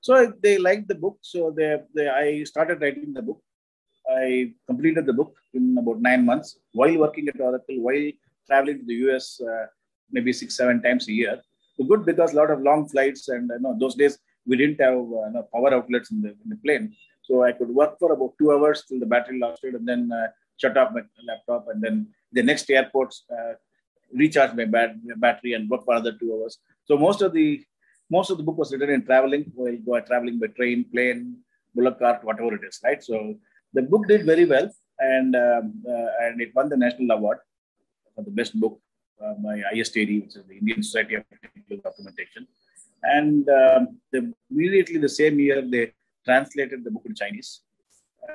[0.00, 1.18] So they liked the book.
[1.22, 3.40] So they, they I started writing the book.
[4.08, 8.10] I completed the book in about nine months while working at Oracle, while
[8.46, 9.66] traveling to the US uh,
[10.10, 11.40] maybe six seven times a year.
[11.76, 14.80] So good because a lot of long flights and you know those days we didn't
[14.80, 16.94] have uh, power outlets in the, in the plane.
[17.22, 20.28] So I could work for about two hours till the battery lasted and then uh,
[20.56, 23.54] shut off my laptop and then the next airport uh,
[24.12, 26.58] recharge my bat- battery and work for another two hours.
[26.84, 27.64] So most of the
[28.10, 31.38] most of the book was written in traveling, while go traveling by train, plane,
[31.74, 33.02] bullock cart, whatever it is, right?
[33.02, 33.36] So
[33.72, 34.68] the book did very well,
[34.98, 37.38] and um, uh, and it won the national award
[38.14, 38.78] for the best book
[39.24, 42.46] uh, by ISTD, which is the Indian Society of Technical Documentation.
[43.02, 45.92] And um, the, immediately the same year, they
[46.24, 47.62] translated the book in Chinese.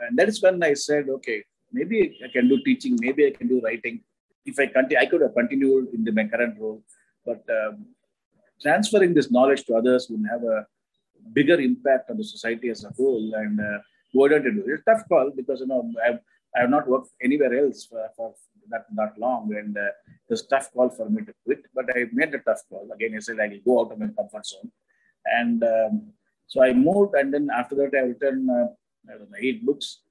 [0.02, 3.48] And that is when I said, okay, maybe I can do teaching, maybe I can
[3.48, 4.02] do writing.
[4.46, 6.84] If I continue, I could have continued in the, my current role,
[7.26, 7.86] but um,
[8.62, 10.66] transferring this knowledge to others would have a
[11.34, 13.34] bigger impact on the society as a whole.
[13.36, 13.80] And uh,
[14.14, 14.82] why don't do it?
[14.86, 16.20] Tough call because you know I've,
[16.56, 18.34] I have not worked anywhere else for, for
[18.70, 19.90] that that long, and uh,
[20.30, 21.66] it's a tough call for me to quit.
[21.74, 22.90] But I made a tough call.
[22.94, 24.72] Again, I said I will go out of my comfort zone,
[25.26, 26.14] and um,
[26.48, 27.16] so I moved.
[27.16, 28.68] And then after that, I written uh,
[29.12, 30.02] I know, eight books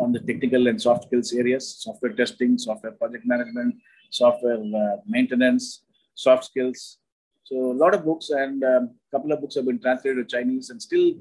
[0.00, 3.76] on the technical and soft skills areas: software testing, software project management,
[4.10, 5.82] software uh, maintenance,
[6.14, 6.98] soft skills.
[7.52, 10.36] So a lot of books, and a um, couple of books have been translated to
[10.36, 11.12] Chinese, and still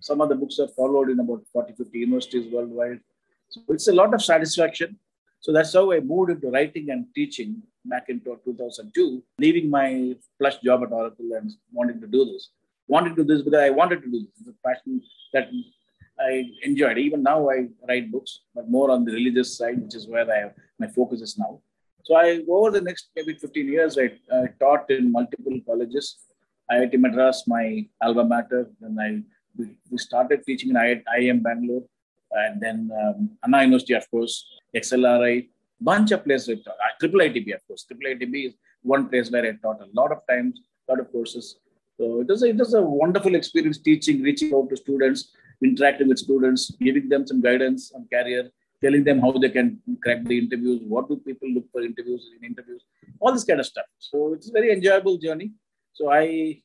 [0.00, 3.00] some of the books are followed in about 40, 50 universities worldwide.
[3.48, 4.98] So it's a lot of satisfaction
[5.46, 10.58] so that's how I moved into writing and teaching back in 2002, leaving my plush
[10.58, 12.50] job at Oracle and wanting to do this.
[12.88, 14.28] Wanted to do this because I wanted to do this.
[14.40, 15.00] It's a passion
[15.32, 15.48] that
[16.18, 16.98] I enjoyed.
[16.98, 20.38] Even now, I write books, but more on the religious side, which is where I
[20.38, 21.60] have, my focus is now.
[22.06, 26.18] So I over the next maybe 15 years, I, I taught in multiple colleges.
[26.70, 28.68] IIT Madras, my alma mater.
[28.80, 29.10] Then I
[29.90, 31.82] we started teaching in IIM Bangalore,
[32.32, 34.34] and then um, Anna University, of course,
[34.74, 35.48] XLRI,
[35.80, 36.58] bunch of places.
[37.00, 37.84] Triple ITB, of course.
[37.84, 41.10] Triple ITB is one place where I taught a lot of times, a lot of
[41.10, 41.56] courses.
[41.98, 46.08] So it was, a, it was a wonderful experience teaching, reaching out to students, interacting
[46.08, 48.50] with students, giving them some guidance on career,
[48.82, 52.46] telling them how they can crack the interviews, what do people look for interviews in
[52.46, 52.82] interviews,
[53.20, 53.86] all this kind of stuff.
[53.98, 55.52] So it's a very enjoyable journey.
[55.92, 56.60] So I,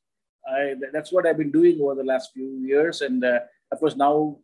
[0.47, 3.39] I that's what I've been doing over the last few years, and uh,
[3.71, 4.37] of course now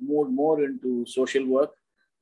[0.00, 1.72] moved more into social work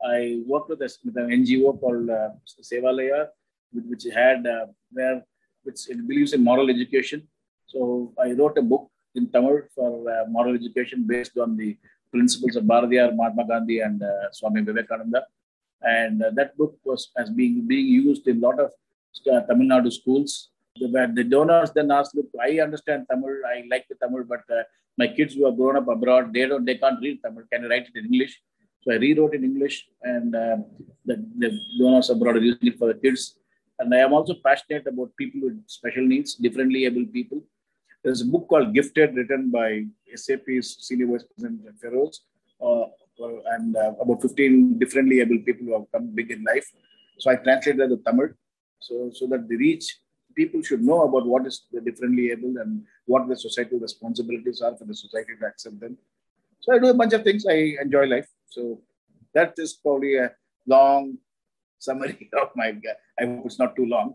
[0.05, 2.31] I worked with, a, with an NGO called uh,
[2.63, 3.29] Sevalaya,
[3.73, 5.23] which had uh, where
[5.63, 7.27] which it believes in moral education.
[7.67, 11.77] So I wrote a book in Tamil for uh, moral education based on the
[12.17, 15.23] principles of Bharatiyar, Mahatma Gandhi, and uh, Swami Vivekananda.
[15.99, 18.71] And uh, that book was as being being used in a lot of
[19.33, 20.31] uh, Tamil Nadu schools.
[20.81, 23.35] The, the donors then asked, "Look, I understand Tamil.
[23.55, 24.65] I like the Tamil, but uh,
[25.03, 27.45] my kids who have grown up abroad, they don't, they can't read Tamil.
[27.53, 28.35] Can you write it in English?"
[28.83, 30.59] So I rewrote in English, and uh,
[31.09, 31.49] the, the
[31.79, 33.23] donors abroad are using it for the kids.
[33.81, 37.41] And I am also passionate about people with special needs, differently able people.
[38.03, 39.69] There's a book called Gifted, written by
[40.17, 42.23] SAP's Senior Vice President Feroz,
[42.61, 42.85] uh,
[43.55, 46.67] and uh, about 15 differently able people who have come big in life.
[47.19, 48.29] So I translated the Tamil,
[48.79, 49.87] so so that the reach
[50.37, 54.77] people should know about what is the differently able and what the societal responsibilities are
[54.77, 55.97] for the society to accept them.
[56.61, 57.47] So I do a bunch of things.
[57.49, 58.29] I enjoy life.
[58.49, 58.83] So
[59.35, 60.31] that is probably a
[60.67, 61.19] long
[61.79, 62.75] summary of my.
[63.19, 64.15] I hope it's not too long.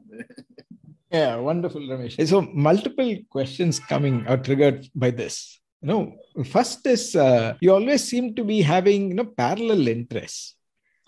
[1.11, 2.27] yeah, wonderful, Ramesh.
[2.27, 5.60] So multiple questions coming are triggered by this.
[5.83, 6.15] Know,
[6.45, 10.55] first is uh, you always seem to be having you know parallel interests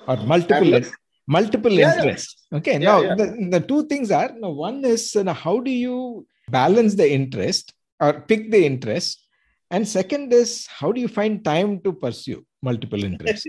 [0.07, 0.81] or multiple
[1.27, 2.47] multiple yeah, interests.
[2.51, 3.15] Okay, yeah, now yeah.
[3.15, 7.09] The, the two things are now one is you know, how do you balance the
[7.09, 9.23] interest or pick the interest,
[9.69, 13.45] and second is how do you find time to pursue multiple interests?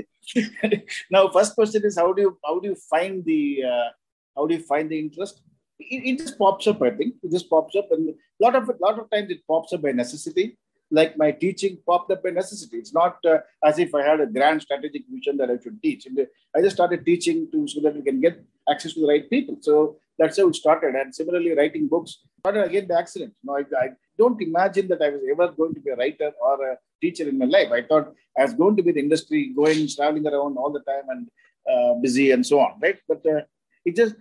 [1.11, 3.89] now, first question is how do you how do you find the uh,
[4.37, 5.41] how do you find the interest?
[5.79, 6.83] It, it, just pops up.
[6.83, 9.41] I think it just pops up, and a lot of a lot of times it
[9.49, 10.59] pops up by necessity
[10.91, 12.79] like my teaching popped up by necessity.
[12.79, 16.07] It's not uh, as if I had a grand strategic vision that I should teach.
[16.55, 19.57] I just started teaching to so that we can get access to the right people.
[19.61, 20.95] So that's how it started.
[20.95, 23.35] And similarly, writing books started again by accident.
[23.43, 26.73] No, I, I don't imagine that I was ever going to be a writer or
[26.73, 27.71] a teacher in my life.
[27.73, 31.09] I thought I was going to be the industry, going, traveling around all the time
[31.09, 31.29] and
[31.71, 32.99] uh, busy and so on, right?
[33.09, 33.41] But uh,
[33.85, 34.15] it just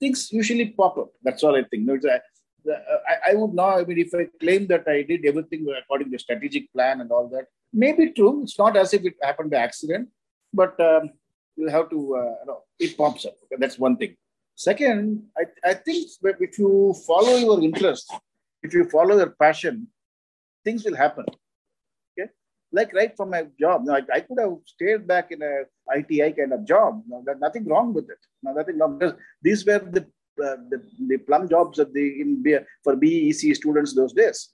[0.00, 1.10] things usually pop up.
[1.22, 1.84] That's all I think.
[1.84, 1.98] No,
[2.68, 6.18] I, I, would not, I mean, if I claim that I did everything according to
[6.18, 8.42] strategic plan and all that, maybe true.
[8.42, 10.08] It's not as if it happened by accident,
[10.52, 11.10] but um,
[11.56, 13.34] you have to, uh, you know, it pops up.
[13.44, 14.16] Okay, that's one thing.
[14.54, 18.12] Second, I, I think if you follow your interest,
[18.62, 19.88] if you follow your passion,
[20.64, 21.24] things will happen.
[22.18, 22.30] Okay,
[22.72, 26.32] like right from my job, now, I, I could have stayed back in a ITI
[26.32, 27.02] kind of job.
[27.06, 28.18] No, there's nothing wrong with it.
[28.42, 30.06] No, nothing wrong because these were the
[30.42, 32.42] uh, the, the plum jobs at the in
[32.82, 34.50] for BEC students those days.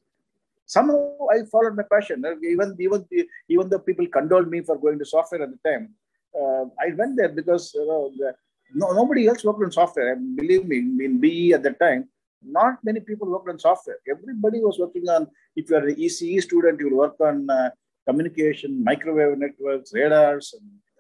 [0.67, 2.25] Somehow I followed my passion.
[2.25, 3.07] Uh, even even
[3.49, 5.95] even though people condoled me for going to software at the time,
[6.41, 8.35] uh, I went there because you know, the,
[8.75, 10.13] no, nobody else worked on software.
[10.13, 12.09] And believe me, in BE at the time,
[12.45, 13.99] not many people worked on software.
[14.09, 15.29] Everybody was working on.
[15.57, 17.71] If you are an ECE student, you work on uh,
[18.09, 20.55] communication, microwave networks, radars,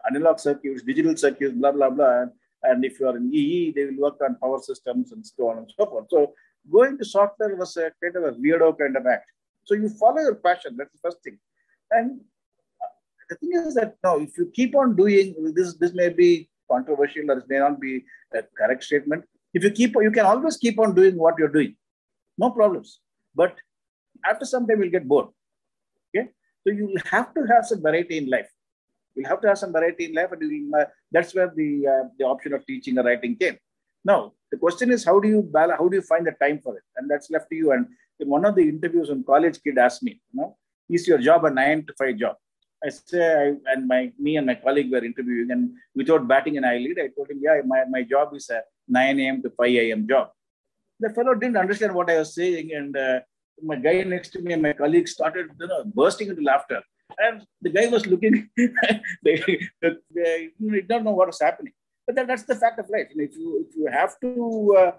[0.08, 2.26] analog circuits, digital circuits, blah blah blah.
[2.84, 5.72] If you are in EE, they will work on power systems and so on and
[5.76, 6.06] so forth.
[6.10, 6.34] So
[6.70, 9.30] going to software was a kind of a weirdo kind of act.
[9.64, 10.76] So you follow your passion.
[10.76, 11.38] That's the first thing.
[11.90, 12.20] And
[12.82, 12.86] uh,
[13.28, 17.30] the thing is that now, if you keep on doing this, this may be controversial
[17.30, 19.24] or it may not be a correct statement.
[19.54, 21.76] If you keep, you can always keep on doing what you're doing,
[22.38, 23.00] no problems.
[23.34, 23.56] But
[24.24, 25.28] after some time, you'll get bored.
[26.08, 26.28] Okay,
[26.64, 28.50] so you will have to have some variety in life.
[29.14, 30.74] We'll have to have some variety in life, and
[31.10, 33.58] that's where the uh, the option of teaching or writing came.
[34.04, 36.76] Now, the question is, how do you balance, how do you find the time for
[36.76, 36.82] it?
[36.96, 37.72] And that's left to you.
[37.72, 37.86] And
[38.18, 40.56] in one of the interviews, when college kid asked me, you know,
[40.88, 42.36] is your job a nine to five job?
[42.84, 46.64] I say, I, and my me and my colleague were interviewing, and without batting an
[46.64, 49.42] eyelid, I told him, yeah, my, my job is a 9 a.m.
[49.42, 50.08] to 5 a.m.
[50.08, 50.30] job.
[50.98, 53.20] The fellow didn't understand what I was saying, and uh,
[53.62, 56.82] my guy next to me and my colleague started you know, bursting into laughter.
[57.18, 59.42] And the guy was looking, they,
[59.80, 61.72] they, they don't know what was happening.
[62.06, 63.08] But that, that's the fact of life.
[63.14, 64.92] if you if you have to uh,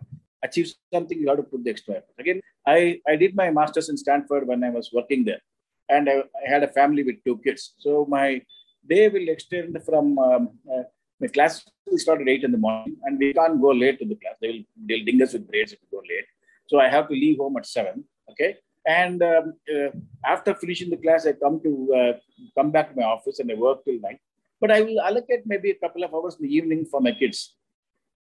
[0.44, 2.16] achieve something, you have to put the extra effort.
[2.18, 5.42] Again, I, I did my master's in Stanford when I was working there.
[5.90, 7.74] And I, I had a family with two kids.
[7.78, 8.42] So my
[8.88, 10.84] day will extend from um, uh,
[11.20, 14.06] my class will start at 8 in the morning and we can't go late to
[14.06, 14.36] the class.
[14.42, 16.26] They will, they'll ding us with grades if we go late.
[16.68, 18.04] So I have to leave home at 7.
[18.32, 18.58] Okay.
[18.86, 19.90] And um, uh,
[20.26, 22.14] after finishing the class, I come to uh,
[22.58, 24.20] come back to my office and I work till night.
[24.60, 27.56] But I will allocate maybe a couple of hours in the evening for my kids.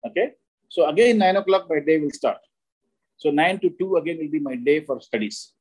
[0.06, 0.32] Okay.
[0.68, 2.38] So again, nine o'clock my day will start.
[3.16, 5.52] So nine to two again will be my day for studies.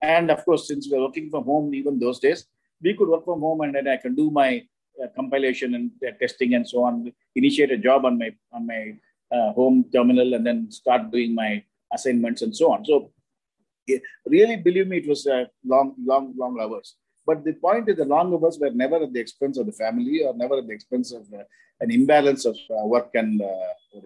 [0.00, 2.46] And of course, since we're working from home, even those days,
[2.82, 4.62] we could work from home and then I can do my
[5.02, 7.12] uh, compilation and uh, testing and so on.
[7.36, 8.94] Initiate a job on my on my
[9.32, 12.84] uh, home terminal and then start doing my assignments and so on.
[12.84, 13.12] So
[14.26, 16.96] really believe me, it was uh, long, long, long hours.
[17.26, 20.24] But the point is, the long hours were never at the expense of the family
[20.24, 21.44] or never at the expense of uh,
[21.80, 24.00] an imbalance of uh, work and uh,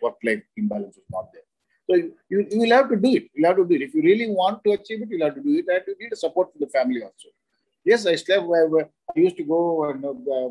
[0.00, 1.42] work-life imbalance was not there.
[1.88, 1.96] So
[2.28, 3.24] you, you will have to do it.
[3.34, 3.82] You'll have to do it.
[3.82, 5.66] If you really want to achieve it, you'll have to do it.
[5.68, 7.28] And you need a support from the family also.
[7.84, 10.50] Yes, I still have, I used to go and uh,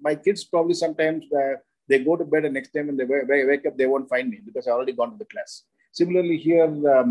[0.00, 1.56] my kids probably sometimes uh,
[1.88, 4.40] they go to bed and next time when they wake up, they won't find me
[4.44, 5.62] because I already gone to the class.
[5.92, 7.04] Similarly, here um, uh,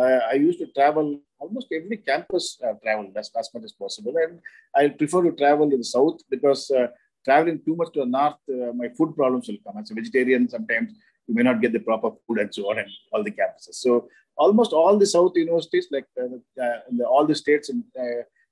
[0.00, 4.14] I used to travel almost every campus uh, travel as, as much as possible.
[4.16, 4.38] And
[4.74, 6.88] I prefer to travel in the south because uh,
[7.24, 9.78] traveling too much to the north, uh, my food problems will come.
[9.78, 10.92] As a vegetarian, sometimes
[11.26, 13.76] you may not get the proper food and so on and all the campuses.
[13.84, 17.84] So almost all the south universities, like uh, uh, the, all the states in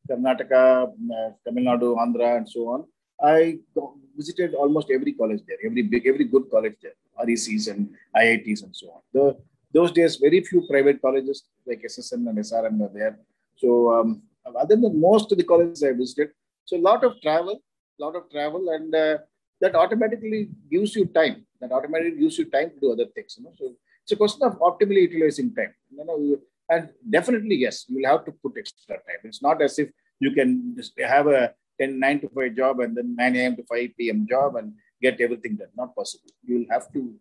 [0.09, 0.93] Karnataka,
[1.45, 2.85] Tamil Nadu, Andhra, and so on,
[3.23, 3.59] I
[4.17, 6.93] visited almost every college there, every big, every good college there,
[7.27, 9.01] RECs and IITs and so on.
[9.13, 9.37] The
[9.73, 13.19] those days, very few private colleges like SSM and SRM were there.
[13.57, 16.31] So um, other than most of the colleges I visited,
[16.65, 17.63] so a lot of travel,
[17.99, 19.19] a lot of travel, and uh,
[19.61, 21.47] that automatically gives you time.
[21.61, 23.37] That automatically gives you time to do other things.
[23.39, 25.75] You know, so it's a question of optimally utilizing time.
[25.91, 29.21] You know, and definitely yes, you will have to put extra time.
[29.25, 32.97] It's not as if you can just have a 10 9 to 5 job and
[32.97, 33.57] then 9 a.m.
[33.57, 34.27] to 5 p.m.
[34.29, 35.69] job and get everything done.
[35.77, 36.31] Not possible.
[36.45, 37.15] You will have to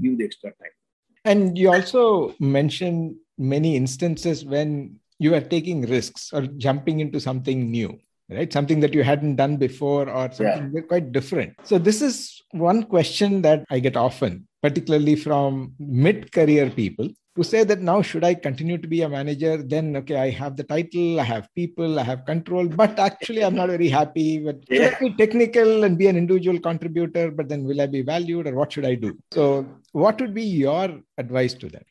[0.00, 0.77] give the extra time.
[1.24, 7.70] And you also mentioned many instances when you are taking risks or jumping into something
[7.70, 7.98] new
[8.30, 8.52] right?
[8.52, 10.82] Something that you hadn't done before or something yeah.
[10.82, 11.54] quite different.
[11.64, 17.08] So this is one question that i get often particularly from mid career people
[17.38, 20.54] who say that now should i continue to be a manager then okay i have
[20.60, 24.56] the title i have people i have control but actually i'm not very happy but
[24.68, 24.76] yeah.
[24.76, 28.48] should i be technical and be an individual contributor but then will i be valued
[28.48, 29.44] or what should i do so
[29.92, 30.88] what would be your
[31.24, 31.86] advice to that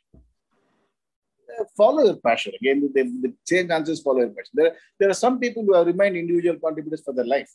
[1.75, 2.53] follow your passion.
[2.61, 4.51] Again, the, the same answers follow your passion.
[4.53, 7.51] There, there are some people who have remained individual contributors for their life.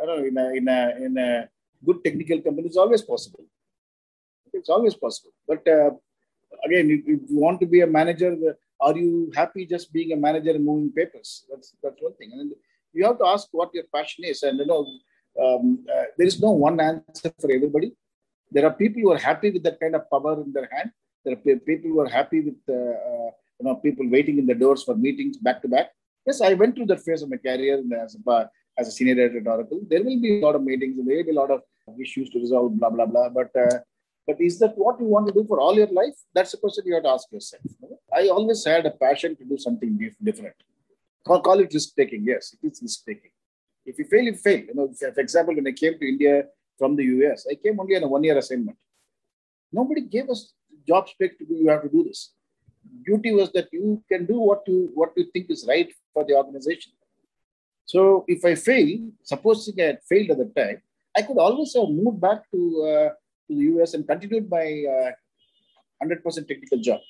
[0.00, 1.48] I don't know, in a, in a, in a
[1.84, 3.44] good technical company, it's always possible.
[4.54, 5.32] It's always possible.
[5.46, 5.90] But uh,
[6.64, 8.36] again, if, you want to be a manager,
[8.80, 11.44] are you happy just being a manager and moving papers?
[11.50, 12.32] That's, that's one thing.
[12.32, 12.52] And
[12.92, 14.42] you have to ask what your passion is.
[14.42, 14.86] And you know,
[15.42, 17.92] um, uh, there is no one answer for everybody.
[18.50, 20.90] There are people who are happy with that kind of power in their hand
[21.26, 24.54] there are people who are happy with uh, uh, you know people waiting in the
[24.54, 25.90] doors for meetings back to back.
[26.26, 29.40] Yes, I went through that phase of my career as a, as a senior editor
[29.40, 29.80] at Oracle.
[29.88, 31.62] There will be a lot of meetings and there will be a lot of
[32.00, 33.28] issues to resolve, blah blah blah.
[33.28, 33.78] But uh,
[34.26, 36.14] but is that what you want to do for all your life?
[36.34, 37.62] That's the question you have to ask yourself.
[38.12, 40.56] I always had a passion to do something different.
[41.26, 42.24] Call, call it risk taking.
[42.24, 43.30] Yes, it is risk taking.
[43.84, 44.60] If you fail, you fail.
[44.60, 46.44] You know, for example, when I came to India
[46.78, 48.76] from the US, I came only on a one year assignment.
[49.72, 50.52] Nobody gave us
[50.86, 52.32] job spec to do, you have to do this.
[53.04, 56.34] Duty was that you can do what you what you think is right for the
[56.34, 56.92] organization.
[57.84, 60.82] So if I fail, supposing I had failed at the time,
[61.16, 62.60] I could always have moved back to,
[62.92, 63.10] uh,
[63.48, 65.10] to the US and continued my uh,
[66.04, 67.00] 100% technical job.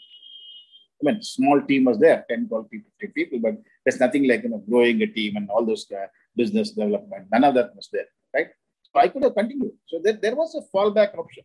[1.00, 4.42] I mean, small team was there, 10, 12 people, 15 people, but there's nothing like,
[4.42, 7.26] you know, growing a team and all those uh, business development.
[7.30, 8.48] None of that was there, right?
[8.82, 9.72] So I could have continued.
[9.86, 11.44] So there, there was a fallback option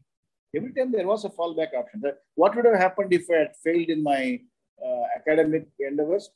[0.55, 2.03] every time there was a fallback option.
[2.35, 4.39] What would have happened if I had failed in my
[4.83, 6.29] uh, academic endeavors?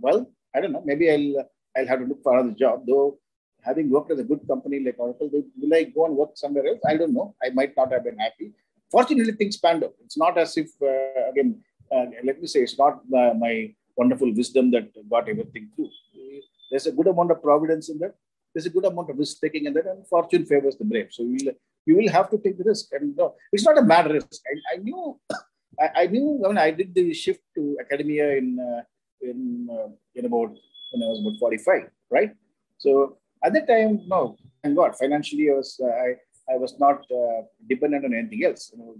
[0.00, 0.82] Well, I don't know.
[0.84, 2.84] Maybe I'll I'll have to look for another job.
[2.86, 3.18] Though
[3.62, 6.80] having worked at a good company like Oracle, will I go and work somewhere else?
[6.86, 7.34] I don't know.
[7.42, 8.52] I might not have been happy.
[8.90, 9.94] Fortunately, things panned out.
[10.04, 11.62] It's not as if uh, again.
[11.94, 15.90] Uh, let me say, it's not uh, my wonderful wisdom that got everything through.
[16.70, 18.14] There's a good amount of providence in that.
[18.54, 21.08] There's a good amount of risk taking in that, and fortune favors the brave.
[21.10, 21.54] So we'll
[21.86, 22.86] you will have to take the risk.
[22.92, 23.18] And
[23.52, 24.40] it's not a mad risk.
[24.46, 25.18] I, I knew,
[25.80, 28.82] I, I, knew when I did the shift to academia in uh,
[29.20, 30.50] in uh, in about
[30.92, 32.32] when I was about 45, right?
[32.78, 36.08] So at that time, no, thank God, financially I was I
[36.52, 38.72] I was not uh, dependent on anything else.
[38.72, 38.96] You know,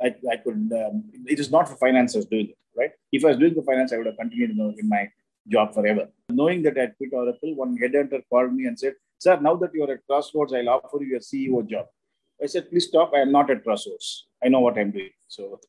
[0.00, 0.70] I, I could.
[0.82, 2.90] Um, it is not for finance I was doing it, right?
[3.12, 5.08] If I was doing the finance, I would have continued in my
[5.48, 6.08] job forever.
[6.28, 9.84] Knowing that I quit Oracle, one headhunter called me and said, "Sir, now that you
[9.84, 11.86] are at Crossroads, I'll offer you a CEO job."
[12.42, 13.12] I said, please stop.
[13.14, 14.26] I am not at Crossroads.
[14.44, 15.10] I know what I'm doing.
[15.28, 15.60] So,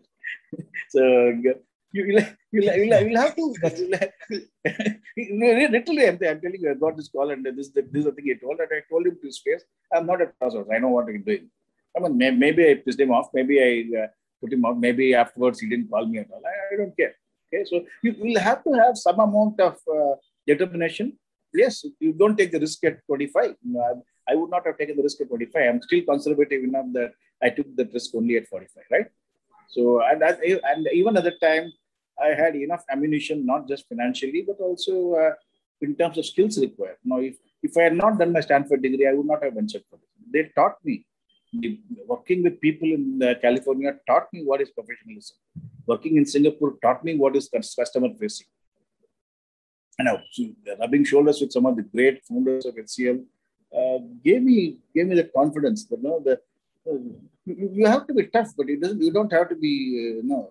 [0.90, 1.34] so
[1.96, 2.22] you will
[2.52, 3.46] you will you have to.
[5.76, 8.26] Literally I'm, I'm, telling you I got this call and this this is the thing
[8.32, 10.90] he told and I told him to his face I'm not at crossroads I know
[10.96, 11.50] what I'm doing.
[11.96, 14.08] I mean may, maybe I pissed him off maybe I uh,
[14.42, 17.14] put him off maybe afterwards he didn't call me at all I, I don't care
[17.48, 17.64] okay?
[17.70, 20.16] So you will have to have some amount of uh,
[20.48, 21.18] determination.
[21.54, 24.98] Yes you don't take the risk at 25 you know, I would not have taken
[24.98, 25.70] the risk at 45.
[25.70, 29.08] I'm still conservative enough that I took the risk only at 45, right?
[29.70, 31.72] So, and, and even at the time,
[32.22, 35.34] I had enough ammunition, not just financially, but also uh,
[35.82, 36.98] in terms of skills required.
[37.04, 39.84] Now, if, if I had not done my Stanford degree, I would not have ventured
[39.90, 40.10] for this.
[40.32, 41.06] They taught me,
[42.08, 45.38] working with people in uh, California taught me what is professionalism.
[45.86, 48.48] Working in Singapore taught me what is customer facing.
[49.98, 50.22] And now,
[50.80, 53.24] rubbing shoulders with some of the great founders of HCL,
[53.76, 56.34] uh, gave me gave me the confidence that you know the
[56.90, 56.98] uh,
[57.46, 59.02] you, have to be tough, but it doesn't.
[59.02, 60.46] You don't have to be uh, uh,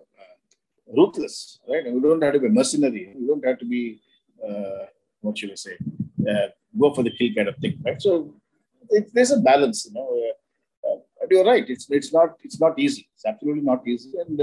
[0.87, 1.85] ruthless, right?
[1.85, 3.13] You don't have to be mercenary.
[3.17, 4.01] You don't have to be
[4.47, 4.85] uh,
[5.21, 5.77] what should I say?
[6.79, 8.01] go for the kill kind of thing, right?
[8.01, 8.33] So
[8.89, 10.07] it, there's a balance, you know.
[11.19, 11.65] but you're right.
[11.73, 13.07] It's it's not it's not easy.
[13.15, 14.41] It's absolutely not easy, and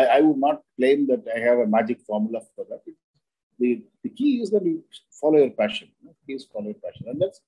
[0.00, 2.80] I, I would not claim that I have a magic formula for that.
[3.58, 4.84] The, the key is that you
[5.20, 5.88] follow your passion.
[6.00, 6.14] You know?
[6.28, 7.40] Is follow your passion, and that's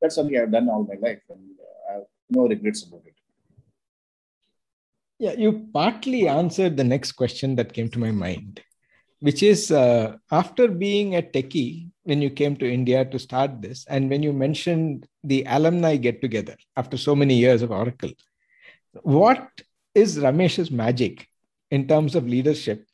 [0.00, 3.14] that's something I've done all my life, and uh, I have no regrets about it.
[5.18, 8.60] Yeah, you partly answered the next question that came to my mind,
[9.20, 13.86] which is uh, after being a techie when you came to India to start this,
[13.88, 18.10] and when you mentioned the alumni get together after so many years of Oracle,
[19.02, 19.48] what
[19.94, 21.26] is Ramesh's magic
[21.70, 22.86] in terms of leadership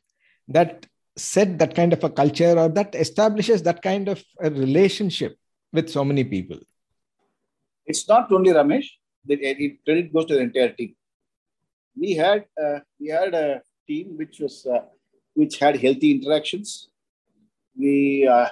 [0.47, 5.37] that set that kind of a culture or that establishes that kind of a relationship
[5.73, 6.59] with so many people?
[7.85, 8.87] It's not only Ramesh,
[9.25, 10.95] the it, credit goes to the entire team.
[11.95, 14.85] We had uh, we had a team which was uh,
[15.33, 16.89] which had healthy interactions.
[17.77, 18.49] We uh,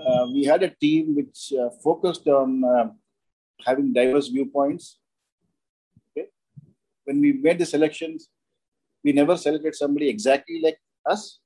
[0.00, 2.88] uh we had a team which uh, focused on uh,
[3.66, 4.98] having diverse viewpoints.
[6.10, 6.28] Okay,
[7.04, 8.28] when we made the selections,
[9.04, 11.40] we never selected somebody exactly like us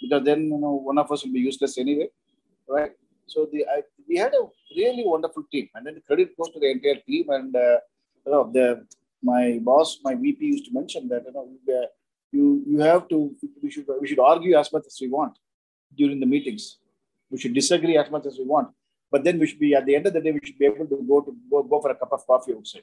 [0.00, 2.08] because then you know one of us will be useless anyway,
[2.68, 2.92] right?
[3.26, 4.44] So the I, we had a
[4.76, 7.30] really wonderful team, and then the credit goes to the entire team.
[7.30, 8.86] And you know, the
[9.22, 11.48] my boss, my VP used to mention that you know
[12.32, 15.38] you you have to we should we should argue as much as we want
[15.96, 16.78] during the meetings.
[17.30, 18.68] We should disagree as much as we want,
[19.10, 20.86] but then we should be at the end of the day we should be able
[20.86, 22.82] to go to go, go for a cup of coffee outside.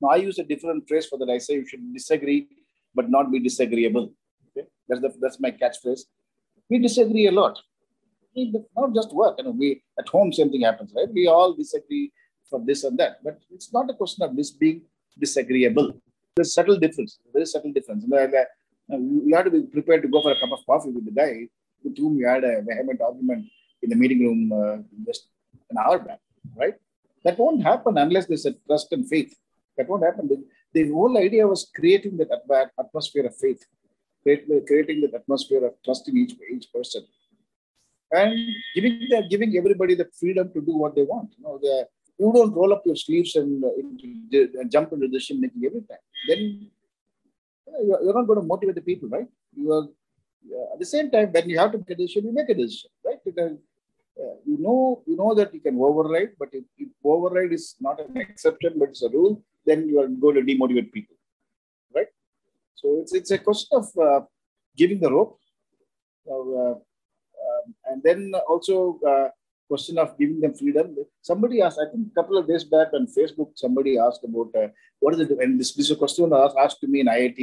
[0.00, 1.30] Now I use a different phrase for that.
[1.30, 2.48] I say you should disagree,
[2.94, 4.12] but not be disagreeable.
[4.48, 4.66] Okay?
[4.88, 6.04] That's the that's my catchphrase
[6.70, 7.60] we disagree a lot.
[8.76, 9.34] not just work.
[9.38, 11.12] You know, we at home same thing happens, right?
[11.12, 12.12] We all disagree
[12.48, 14.82] for this and that, but it's not a question of this being
[15.18, 16.00] disagreeable.
[16.36, 18.04] There's subtle difference, very subtle difference.
[18.06, 21.48] You have to be prepared to go for a cup of coffee with the guy
[21.82, 23.46] with whom you had a vehement argument
[23.82, 25.28] in the meeting room uh, just
[25.70, 26.20] an hour back,
[26.56, 26.74] right?
[27.24, 29.34] That won't happen unless there's a trust and faith.
[29.76, 30.28] That won't happen.
[30.28, 32.28] The, the whole idea was creating that
[32.78, 33.64] atmosphere of faith
[34.22, 37.02] creating that atmosphere of trusting each, each person
[38.12, 38.34] and
[38.74, 41.30] giving the, giving everybody the freedom to do what they want.
[41.38, 41.86] You know, the,
[42.20, 46.04] you don't roll up your sleeves and, uh, jump into decision making every time.
[46.28, 46.40] Then
[48.04, 49.28] you're not going to motivate the people, right?
[49.56, 49.86] You are
[50.72, 52.90] at the same time when you have to make a decision, you make a decision,
[53.06, 53.20] right?
[53.24, 53.56] Because
[54.22, 58.00] uh, you know you know that you can override, but if, if override is not
[58.00, 61.16] an exception but it's a rule, then you are going to demotivate people.
[61.94, 62.10] Right?
[62.74, 64.20] So it's, it's a question of uh,
[64.76, 65.38] giving the rope.
[66.30, 69.28] Uh, um, and then also uh,
[69.70, 70.86] question of giving them freedom.
[71.30, 74.68] Somebody asked, I think a couple of days back on Facebook, somebody asked about uh,
[74.98, 77.40] what is it, and this, this is question asked, asked to me in IIT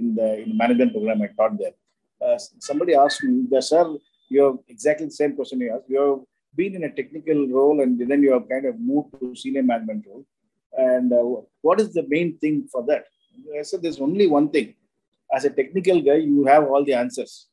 [0.00, 1.76] in the, in the management program I taught there.
[2.24, 3.84] Uh, somebody asked me, sir,
[4.28, 5.88] you have exactly the same question you asked.
[5.88, 6.20] You have
[6.60, 10.06] been in a technical role and then you have kind of moved to senior management
[10.08, 10.24] role.
[10.76, 13.04] And uh, what is the main thing for that?
[13.58, 14.74] I said there's only one thing.
[15.34, 17.48] As a technical guy, you have all the answers.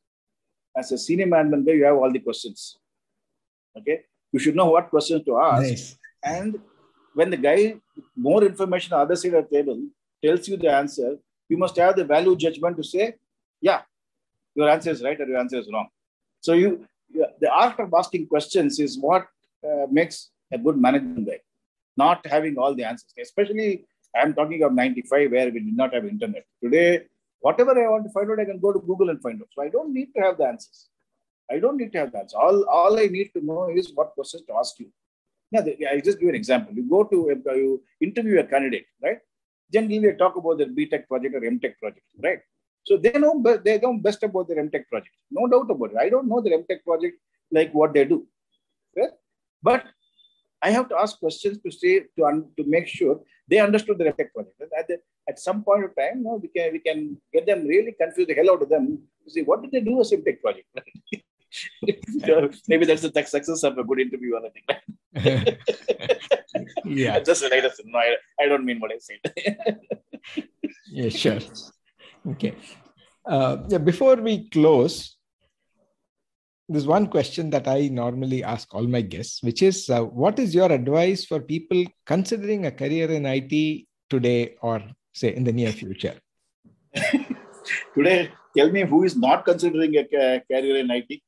[0.76, 2.78] As a senior management guy, you have all the questions.
[3.76, 4.04] Okay,
[4.34, 5.62] you should know what questions to ask.
[5.62, 5.96] Nice.
[6.34, 6.58] And
[7.18, 7.58] when the guy
[8.28, 9.78] more information on the other side of the table
[10.24, 11.10] tells you the answer,
[11.48, 13.14] you must have the value judgment to say,
[13.60, 13.82] yeah,
[14.56, 15.86] your answer is right or your answer is wrong.
[16.40, 19.28] So you, the art of asking questions is what
[19.68, 21.40] uh, makes a good management guy.
[21.96, 23.84] Not having all the answers, especially
[24.16, 26.44] I'm talking of 95 where we did not have internet.
[26.60, 27.04] Today,
[27.38, 29.48] whatever I want to find out, I can go to Google and find out.
[29.54, 30.88] So I don't need to have the answers.
[31.50, 32.34] I don't need to have answers.
[32.34, 34.90] All, all I need to know is what questions to ask you.
[35.52, 36.74] Now, I'll just give you an example.
[36.74, 39.18] You go to, you interview a candidate, right?
[39.72, 42.40] Generally, they talk about their BTech project or MTech project, right?
[42.84, 45.14] So they know they know best about their MTech project.
[45.30, 45.96] No doubt about it.
[45.98, 47.16] I don't know their MTech project
[47.50, 48.26] like what they do.
[48.96, 49.10] Right?
[49.62, 49.84] But
[50.60, 54.32] I have to ask questions to say to, to make sure they understood the tech
[54.34, 54.60] project.
[54.78, 57.92] At, the, at some point of time, no, we can we can get them really
[58.00, 60.66] confuse the hell out of them to see what did they do as tech project.
[62.68, 64.64] Maybe that's the success of a good interview or anything.
[66.84, 67.70] yeah, just later.
[67.84, 69.20] No, I, I don't mean what I said.
[70.90, 71.38] yeah, sure.
[72.32, 72.54] Okay.
[73.26, 75.16] Uh, yeah, before we close,
[76.68, 80.54] there's one question that I normally ask all my guests, which is uh, what is
[80.54, 84.82] your advice for people considering a career in IT today or
[85.12, 86.18] say in the near future?
[87.94, 90.04] today, tell me who is not considering a
[90.50, 91.20] career in IT?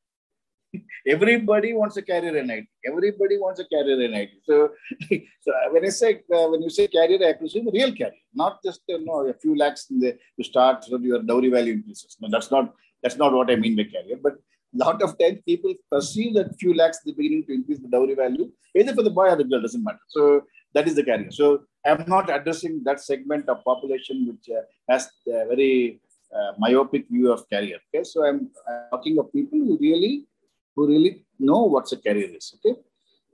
[1.07, 2.66] Everybody wants a career in IT.
[2.87, 4.31] Everybody wants a career in IT.
[4.45, 4.70] So,
[5.41, 8.81] so when I say uh, when you say career, I presume real career, not just
[8.89, 12.16] you know a few lakhs in the to start so your dowry value increases.
[12.20, 14.18] No, that's not that's not what I mean by career.
[14.22, 14.35] But
[14.77, 18.14] lot of times people perceive that few lakhs at the beginning to increase the dowry
[18.14, 20.07] value, either for the boy or the girl, doesn't matter.
[20.09, 20.43] So
[20.74, 21.31] that is the carrier.
[21.31, 26.01] So I'm not addressing that segment of population which uh, has a very
[26.35, 27.79] uh, myopic view of career.
[27.89, 30.24] Okay, so I'm, I'm, talking of people who really,
[30.77, 32.55] who really know what's a career is.
[32.57, 32.79] Okay,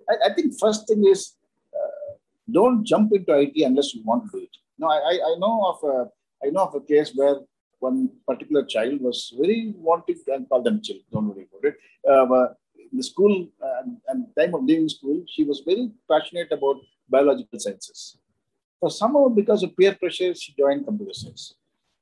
[0.08, 1.34] I, I think first thing is
[1.74, 2.14] uh,
[2.50, 4.56] don't jump into IT unless you want to do it.
[4.78, 7.36] No, I, I know of a, I know of a case where
[7.78, 11.76] one particular child was very wanting, and call them child, don't worry about it.
[12.08, 12.54] Uh,
[12.92, 16.76] the school uh, and time of leaving school, she was very passionate about
[17.08, 18.18] biological sciences.
[18.80, 21.54] For somehow, because of peer pressure, she joined computer science.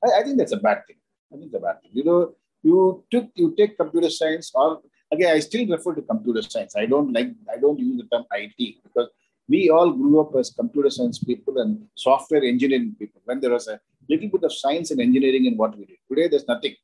[0.05, 0.97] I, I think that's a bad thing.
[1.33, 1.93] I think it's a bad thing.
[1.95, 4.81] You know, you took you take computer science, or
[5.13, 6.75] again, I still refer to computer science.
[6.77, 9.09] I don't like I don't use the term IT because
[9.49, 13.21] we all grew up as computer science people and software engineering people.
[13.25, 15.99] When there was a little bit of science and engineering in what we did.
[16.09, 16.75] Today, there's nothing.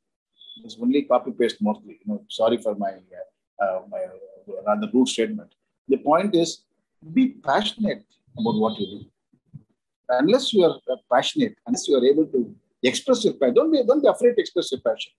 [0.60, 1.98] There's only copy paste mostly.
[2.00, 5.54] You know, sorry for my uh, uh, my uh, rather rude statement.
[5.88, 6.64] The point is,
[7.12, 8.04] be passionate
[8.38, 9.00] about what you do.
[10.08, 13.82] Unless you are uh, passionate, unless you are able to express your passion, don't be
[13.84, 15.12] don't be afraid to express your passion.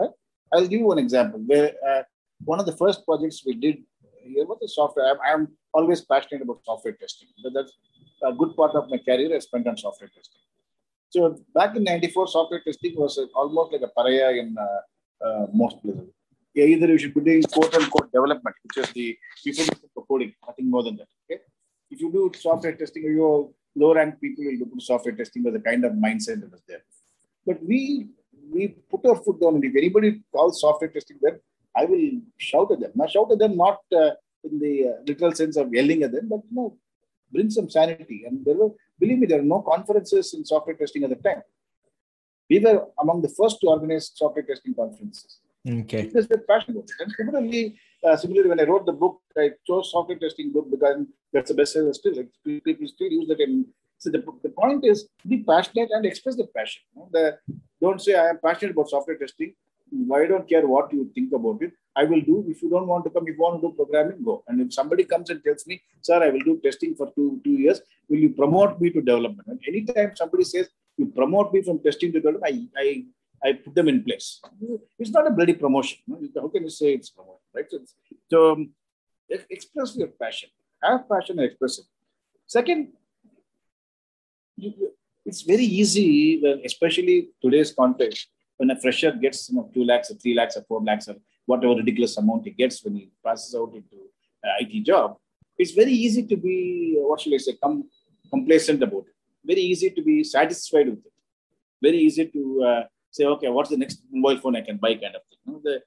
[0.00, 0.10] Right?
[0.52, 2.02] I'll give you one example where uh,
[2.44, 3.78] one of the first projects we did
[4.22, 5.06] here was the software.
[5.10, 7.28] I'm, I'm always passionate about software testing.
[7.42, 7.72] But that's
[8.22, 10.40] a good part of my career I spent on software testing.
[11.10, 15.80] So back in 94, software testing was almost like a pariah in uh, uh, most
[15.82, 16.08] places.
[16.54, 20.32] Yeah, either you should be doing quote unquote development, which is the people for coding,
[20.46, 21.08] nothing more than that.
[21.24, 21.40] Okay.
[21.90, 25.60] If you do software testing, your low rank people will do software testing was the
[25.60, 26.82] kind of mindset that was there.
[27.46, 28.08] But we
[28.52, 31.40] we put our foot down, if anybody calls software testing, then
[31.76, 32.92] I will shout at them.
[32.94, 34.10] Now, shout at them not uh,
[34.44, 36.76] in the uh, literal sense of yelling at them, but you know,
[37.32, 38.24] bring some sanity.
[38.26, 41.42] And there were, believe me, there are no conferences in software testing at the time.
[42.48, 45.38] We were among the first to organize software testing conferences.
[45.66, 46.02] Okay.
[46.02, 46.96] Because we're passionate about it.
[47.00, 51.06] And similarly, uh, similarly, when I wrote the book, I chose software testing book because
[51.32, 52.14] that's the best seller still.
[52.14, 53.40] Like, people still use that.
[53.40, 53.66] In,
[53.96, 56.82] so the, the point is be passionate and express the passion.
[56.94, 57.08] You know?
[57.10, 57.38] the,
[57.80, 59.54] don't say I am passionate about software testing.
[60.14, 61.72] I don't care what you think about it.
[61.96, 62.44] I will do.
[62.48, 64.42] If you don't want to come, if you want to do programming, go.
[64.48, 67.52] And if somebody comes and tells me, sir, I will do testing for two, two
[67.52, 69.46] years, will you promote me to development?
[69.48, 73.04] And anytime somebody says, you promote me from testing to development, I, I,
[73.48, 74.40] I put them in place.
[74.98, 75.98] It's not a bloody promotion.
[76.34, 77.66] How can you say it's promotion, right?
[77.70, 77.78] So,
[78.30, 78.70] so um,
[79.28, 80.48] express your passion.
[80.82, 81.84] Have passion and express it.
[82.46, 82.88] Second,
[84.56, 84.92] you,
[85.24, 90.14] it's very easy, especially today's context, when a fresher gets you know, 2 lakhs or
[90.14, 93.72] 3 lakhs or 4 lakhs or whatever ridiculous amount he gets when he passes out
[93.74, 93.96] into
[94.42, 95.16] an IT job,
[95.58, 97.88] it's very easy to be, what should I say, com-
[98.30, 99.14] complacent about it.
[99.44, 101.12] Very easy to be satisfied with it.
[101.82, 105.14] Very easy to uh, say, okay, what's the next mobile phone I can buy kind
[105.14, 105.38] of thing.
[105.46, 105.82] You know, the,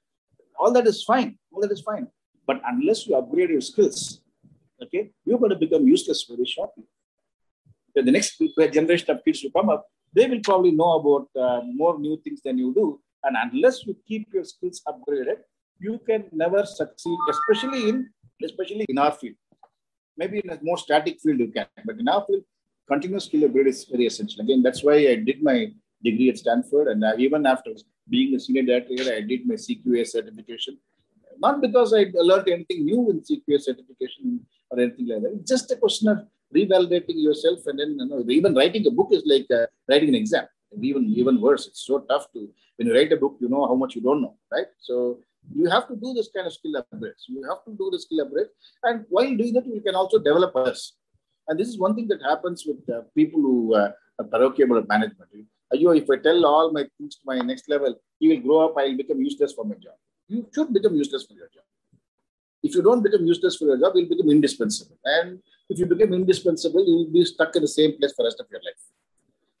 [0.58, 1.38] all that is fine.
[1.52, 2.06] All that is fine.
[2.46, 4.20] But unless you upgrade your skills,
[4.82, 6.84] okay, you're going to become useless very shortly.
[7.94, 8.40] The next
[8.72, 12.40] generation of kids who come up, they will probably know about uh, more new things
[12.44, 13.00] than you do.
[13.24, 15.38] And unless you keep your skills upgraded,
[15.78, 18.10] you can never succeed, especially in
[18.42, 19.34] especially in our field.
[20.16, 22.42] Maybe in a more static field you can, but in our field,
[22.88, 24.40] continuous skill upgrade is very essential.
[24.42, 25.66] Again, that's why I did my
[26.02, 27.70] degree at Stanford, and even after
[28.08, 30.78] being a senior director, I did my CQA certification.
[31.38, 34.40] Not because I learned anything new in CQA certification
[34.70, 35.32] or anything like that.
[35.40, 36.18] It's just a question of
[36.54, 40.14] revalidating yourself, and then you know, even writing a book is like uh, writing an
[40.14, 40.46] exam.
[40.82, 43.74] Even even worse, it's so tough to when you write a book, you know how
[43.74, 44.66] much you don't know, right?
[44.78, 45.20] So
[45.54, 47.24] you have to do this kind of skill upgrades.
[47.26, 48.48] You have to do the skill upgrade,
[48.84, 50.92] and while doing that, you can also develop us
[51.48, 54.88] And this is one thing that happens with uh, people who uh, are parochial about
[54.88, 55.30] management.
[55.72, 58.74] You, if I tell all my things to my next level, he will grow up.
[58.78, 59.94] I'll become useless for my job.
[60.28, 61.64] You should become useless for your job.
[62.62, 64.98] If you don't become useless for your job, you'll become indispensable.
[65.04, 68.40] And if you become indispensable, you'll be stuck in the same place for the rest
[68.40, 68.80] of your life.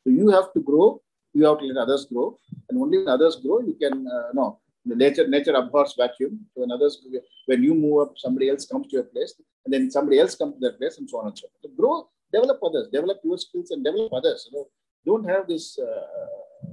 [0.04, 1.00] So you have to grow.
[1.34, 2.38] You have to let others grow,
[2.68, 4.58] and only when others grow, you can uh, no.
[4.84, 6.46] Nature nature abhors vacuum.
[6.52, 7.06] So when others,
[7.44, 9.34] when you move up, somebody else comes to your place,
[9.64, 11.52] and then somebody else comes to their place, and so on and so on.
[11.62, 14.48] So grow, develop others, develop your skills, and develop others.
[14.50, 14.68] You know,
[15.04, 15.78] don't have this.
[15.78, 16.70] Uh,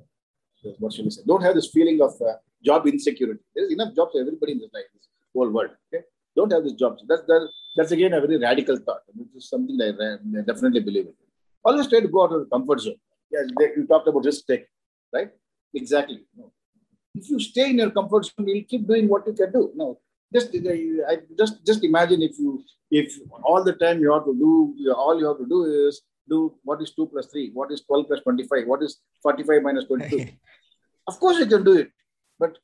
[0.79, 1.21] what should we say?
[1.27, 3.41] Don't have this feeling of uh, job insecurity.
[3.53, 5.71] There's enough jobs for everybody in this life, this whole world.
[5.93, 6.05] Okay,
[6.35, 7.03] don't have this jobs.
[7.07, 9.01] That's that, that's again a very radical thought.
[9.13, 11.13] This is something that I, definitely believe in.
[11.63, 12.95] Always try to go out of the comfort zone.
[13.31, 14.65] Yes, you talked about risk take,
[15.13, 15.31] right?
[15.73, 16.21] Exactly.
[16.37, 16.51] No.
[17.15, 19.71] If you stay in your comfort zone, you'll keep doing what you can do.
[19.75, 19.99] No,
[20.33, 24.33] just uh, I just just imagine if you if all the time you have to
[24.33, 27.81] do all you have to do is do what is two plus three, what is
[27.81, 30.25] twelve plus twenty five, what is forty five minus twenty two.
[31.07, 31.91] of course you can do it,
[32.39, 32.57] but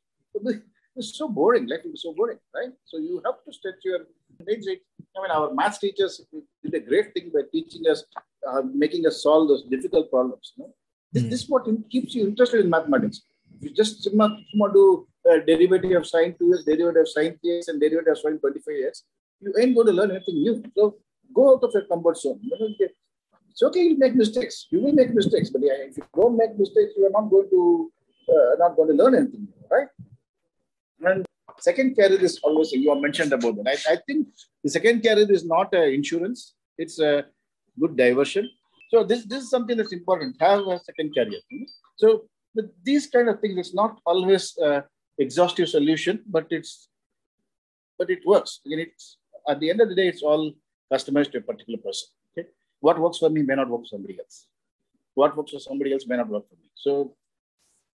[0.95, 1.67] it's so boring.
[1.67, 2.71] Life is so boring, right?
[2.85, 3.99] So you have to stretch your
[4.47, 4.67] legs.
[4.67, 6.21] I mean, our math teachers
[6.63, 8.03] did a great thing by teaching us,
[8.47, 10.53] uh, making us solve those difficult problems.
[10.55, 10.73] You know?
[11.11, 11.29] This, mm.
[11.29, 13.21] this is what keeps you interested in mathematics.
[13.57, 18.13] If you just do uh, derivative of sine 2x, derivative of sine 3x, and derivative
[18.13, 19.03] of sine 25x,
[19.41, 20.63] you ain't going to learn anything new.
[20.75, 20.95] So
[21.33, 22.39] go out of your comfort zone.
[23.51, 24.67] It's okay, you'll make mistakes.
[24.69, 27.49] You will make mistakes, but yeah, if you don't make mistakes, you are not going
[27.49, 27.91] to
[28.29, 29.87] uh, not going to learn anything, right?
[31.03, 31.25] And
[31.59, 33.67] second carrier is always you have mentioned about that.
[33.67, 34.27] I, I think
[34.63, 37.25] the second carrier is not uh, insurance; it's a
[37.79, 38.49] good diversion.
[38.89, 40.37] So this this is something that's important.
[40.39, 41.39] Have a second carrier.
[41.95, 42.25] So
[42.83, 44.57] these kind of things, it's not always
[45.17, 46.89] exhaustive solution, but it's
[47.97, 48.59] but it works.
[48.65, 50.53] Again, it's at the end of the day, it's all
[50.91, 52.09] customized to a particular person.
[52.31, 52.47] Okay,
[52.79, 54.47] what works for me may not work for somebody else.
[55.13, 56.69] What works for somebody else may not work for me.
[56.75, 57.15] So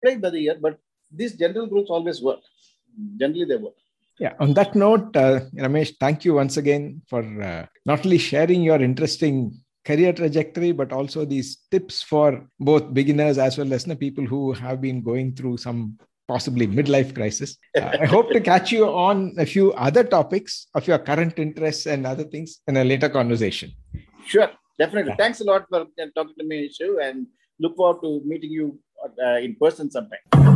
[0.02, 0.78] play by the ear, but
[1.10, 2.40] these general rules always work.
[3.18, 3.74] Generally, they work.
[4.18, 8.62] Yeah, on that note, uh, Ramesh, thank you once again for uh, not only sharing
[8.62, 13.94] your interesting career trajectory, but also these tips for both beginners as well as the
[13.94, 17.56] people who have been going through some possibly midlife crisis.
[17.76, 21.86] Uh, I hope to catch you on a few other topics of your current interests
[21.86, 23.72] and other things in a later conversation.
[24.26, 25.10] Sure, definitely.
[25.10, 25.16] Yeah.
[25.16, 27.26] Thanks a lot for talking to me, Shiv, and
[27.60, 28.78] look forward to meeting you
[29.22, 30.55] uh, in person sometime.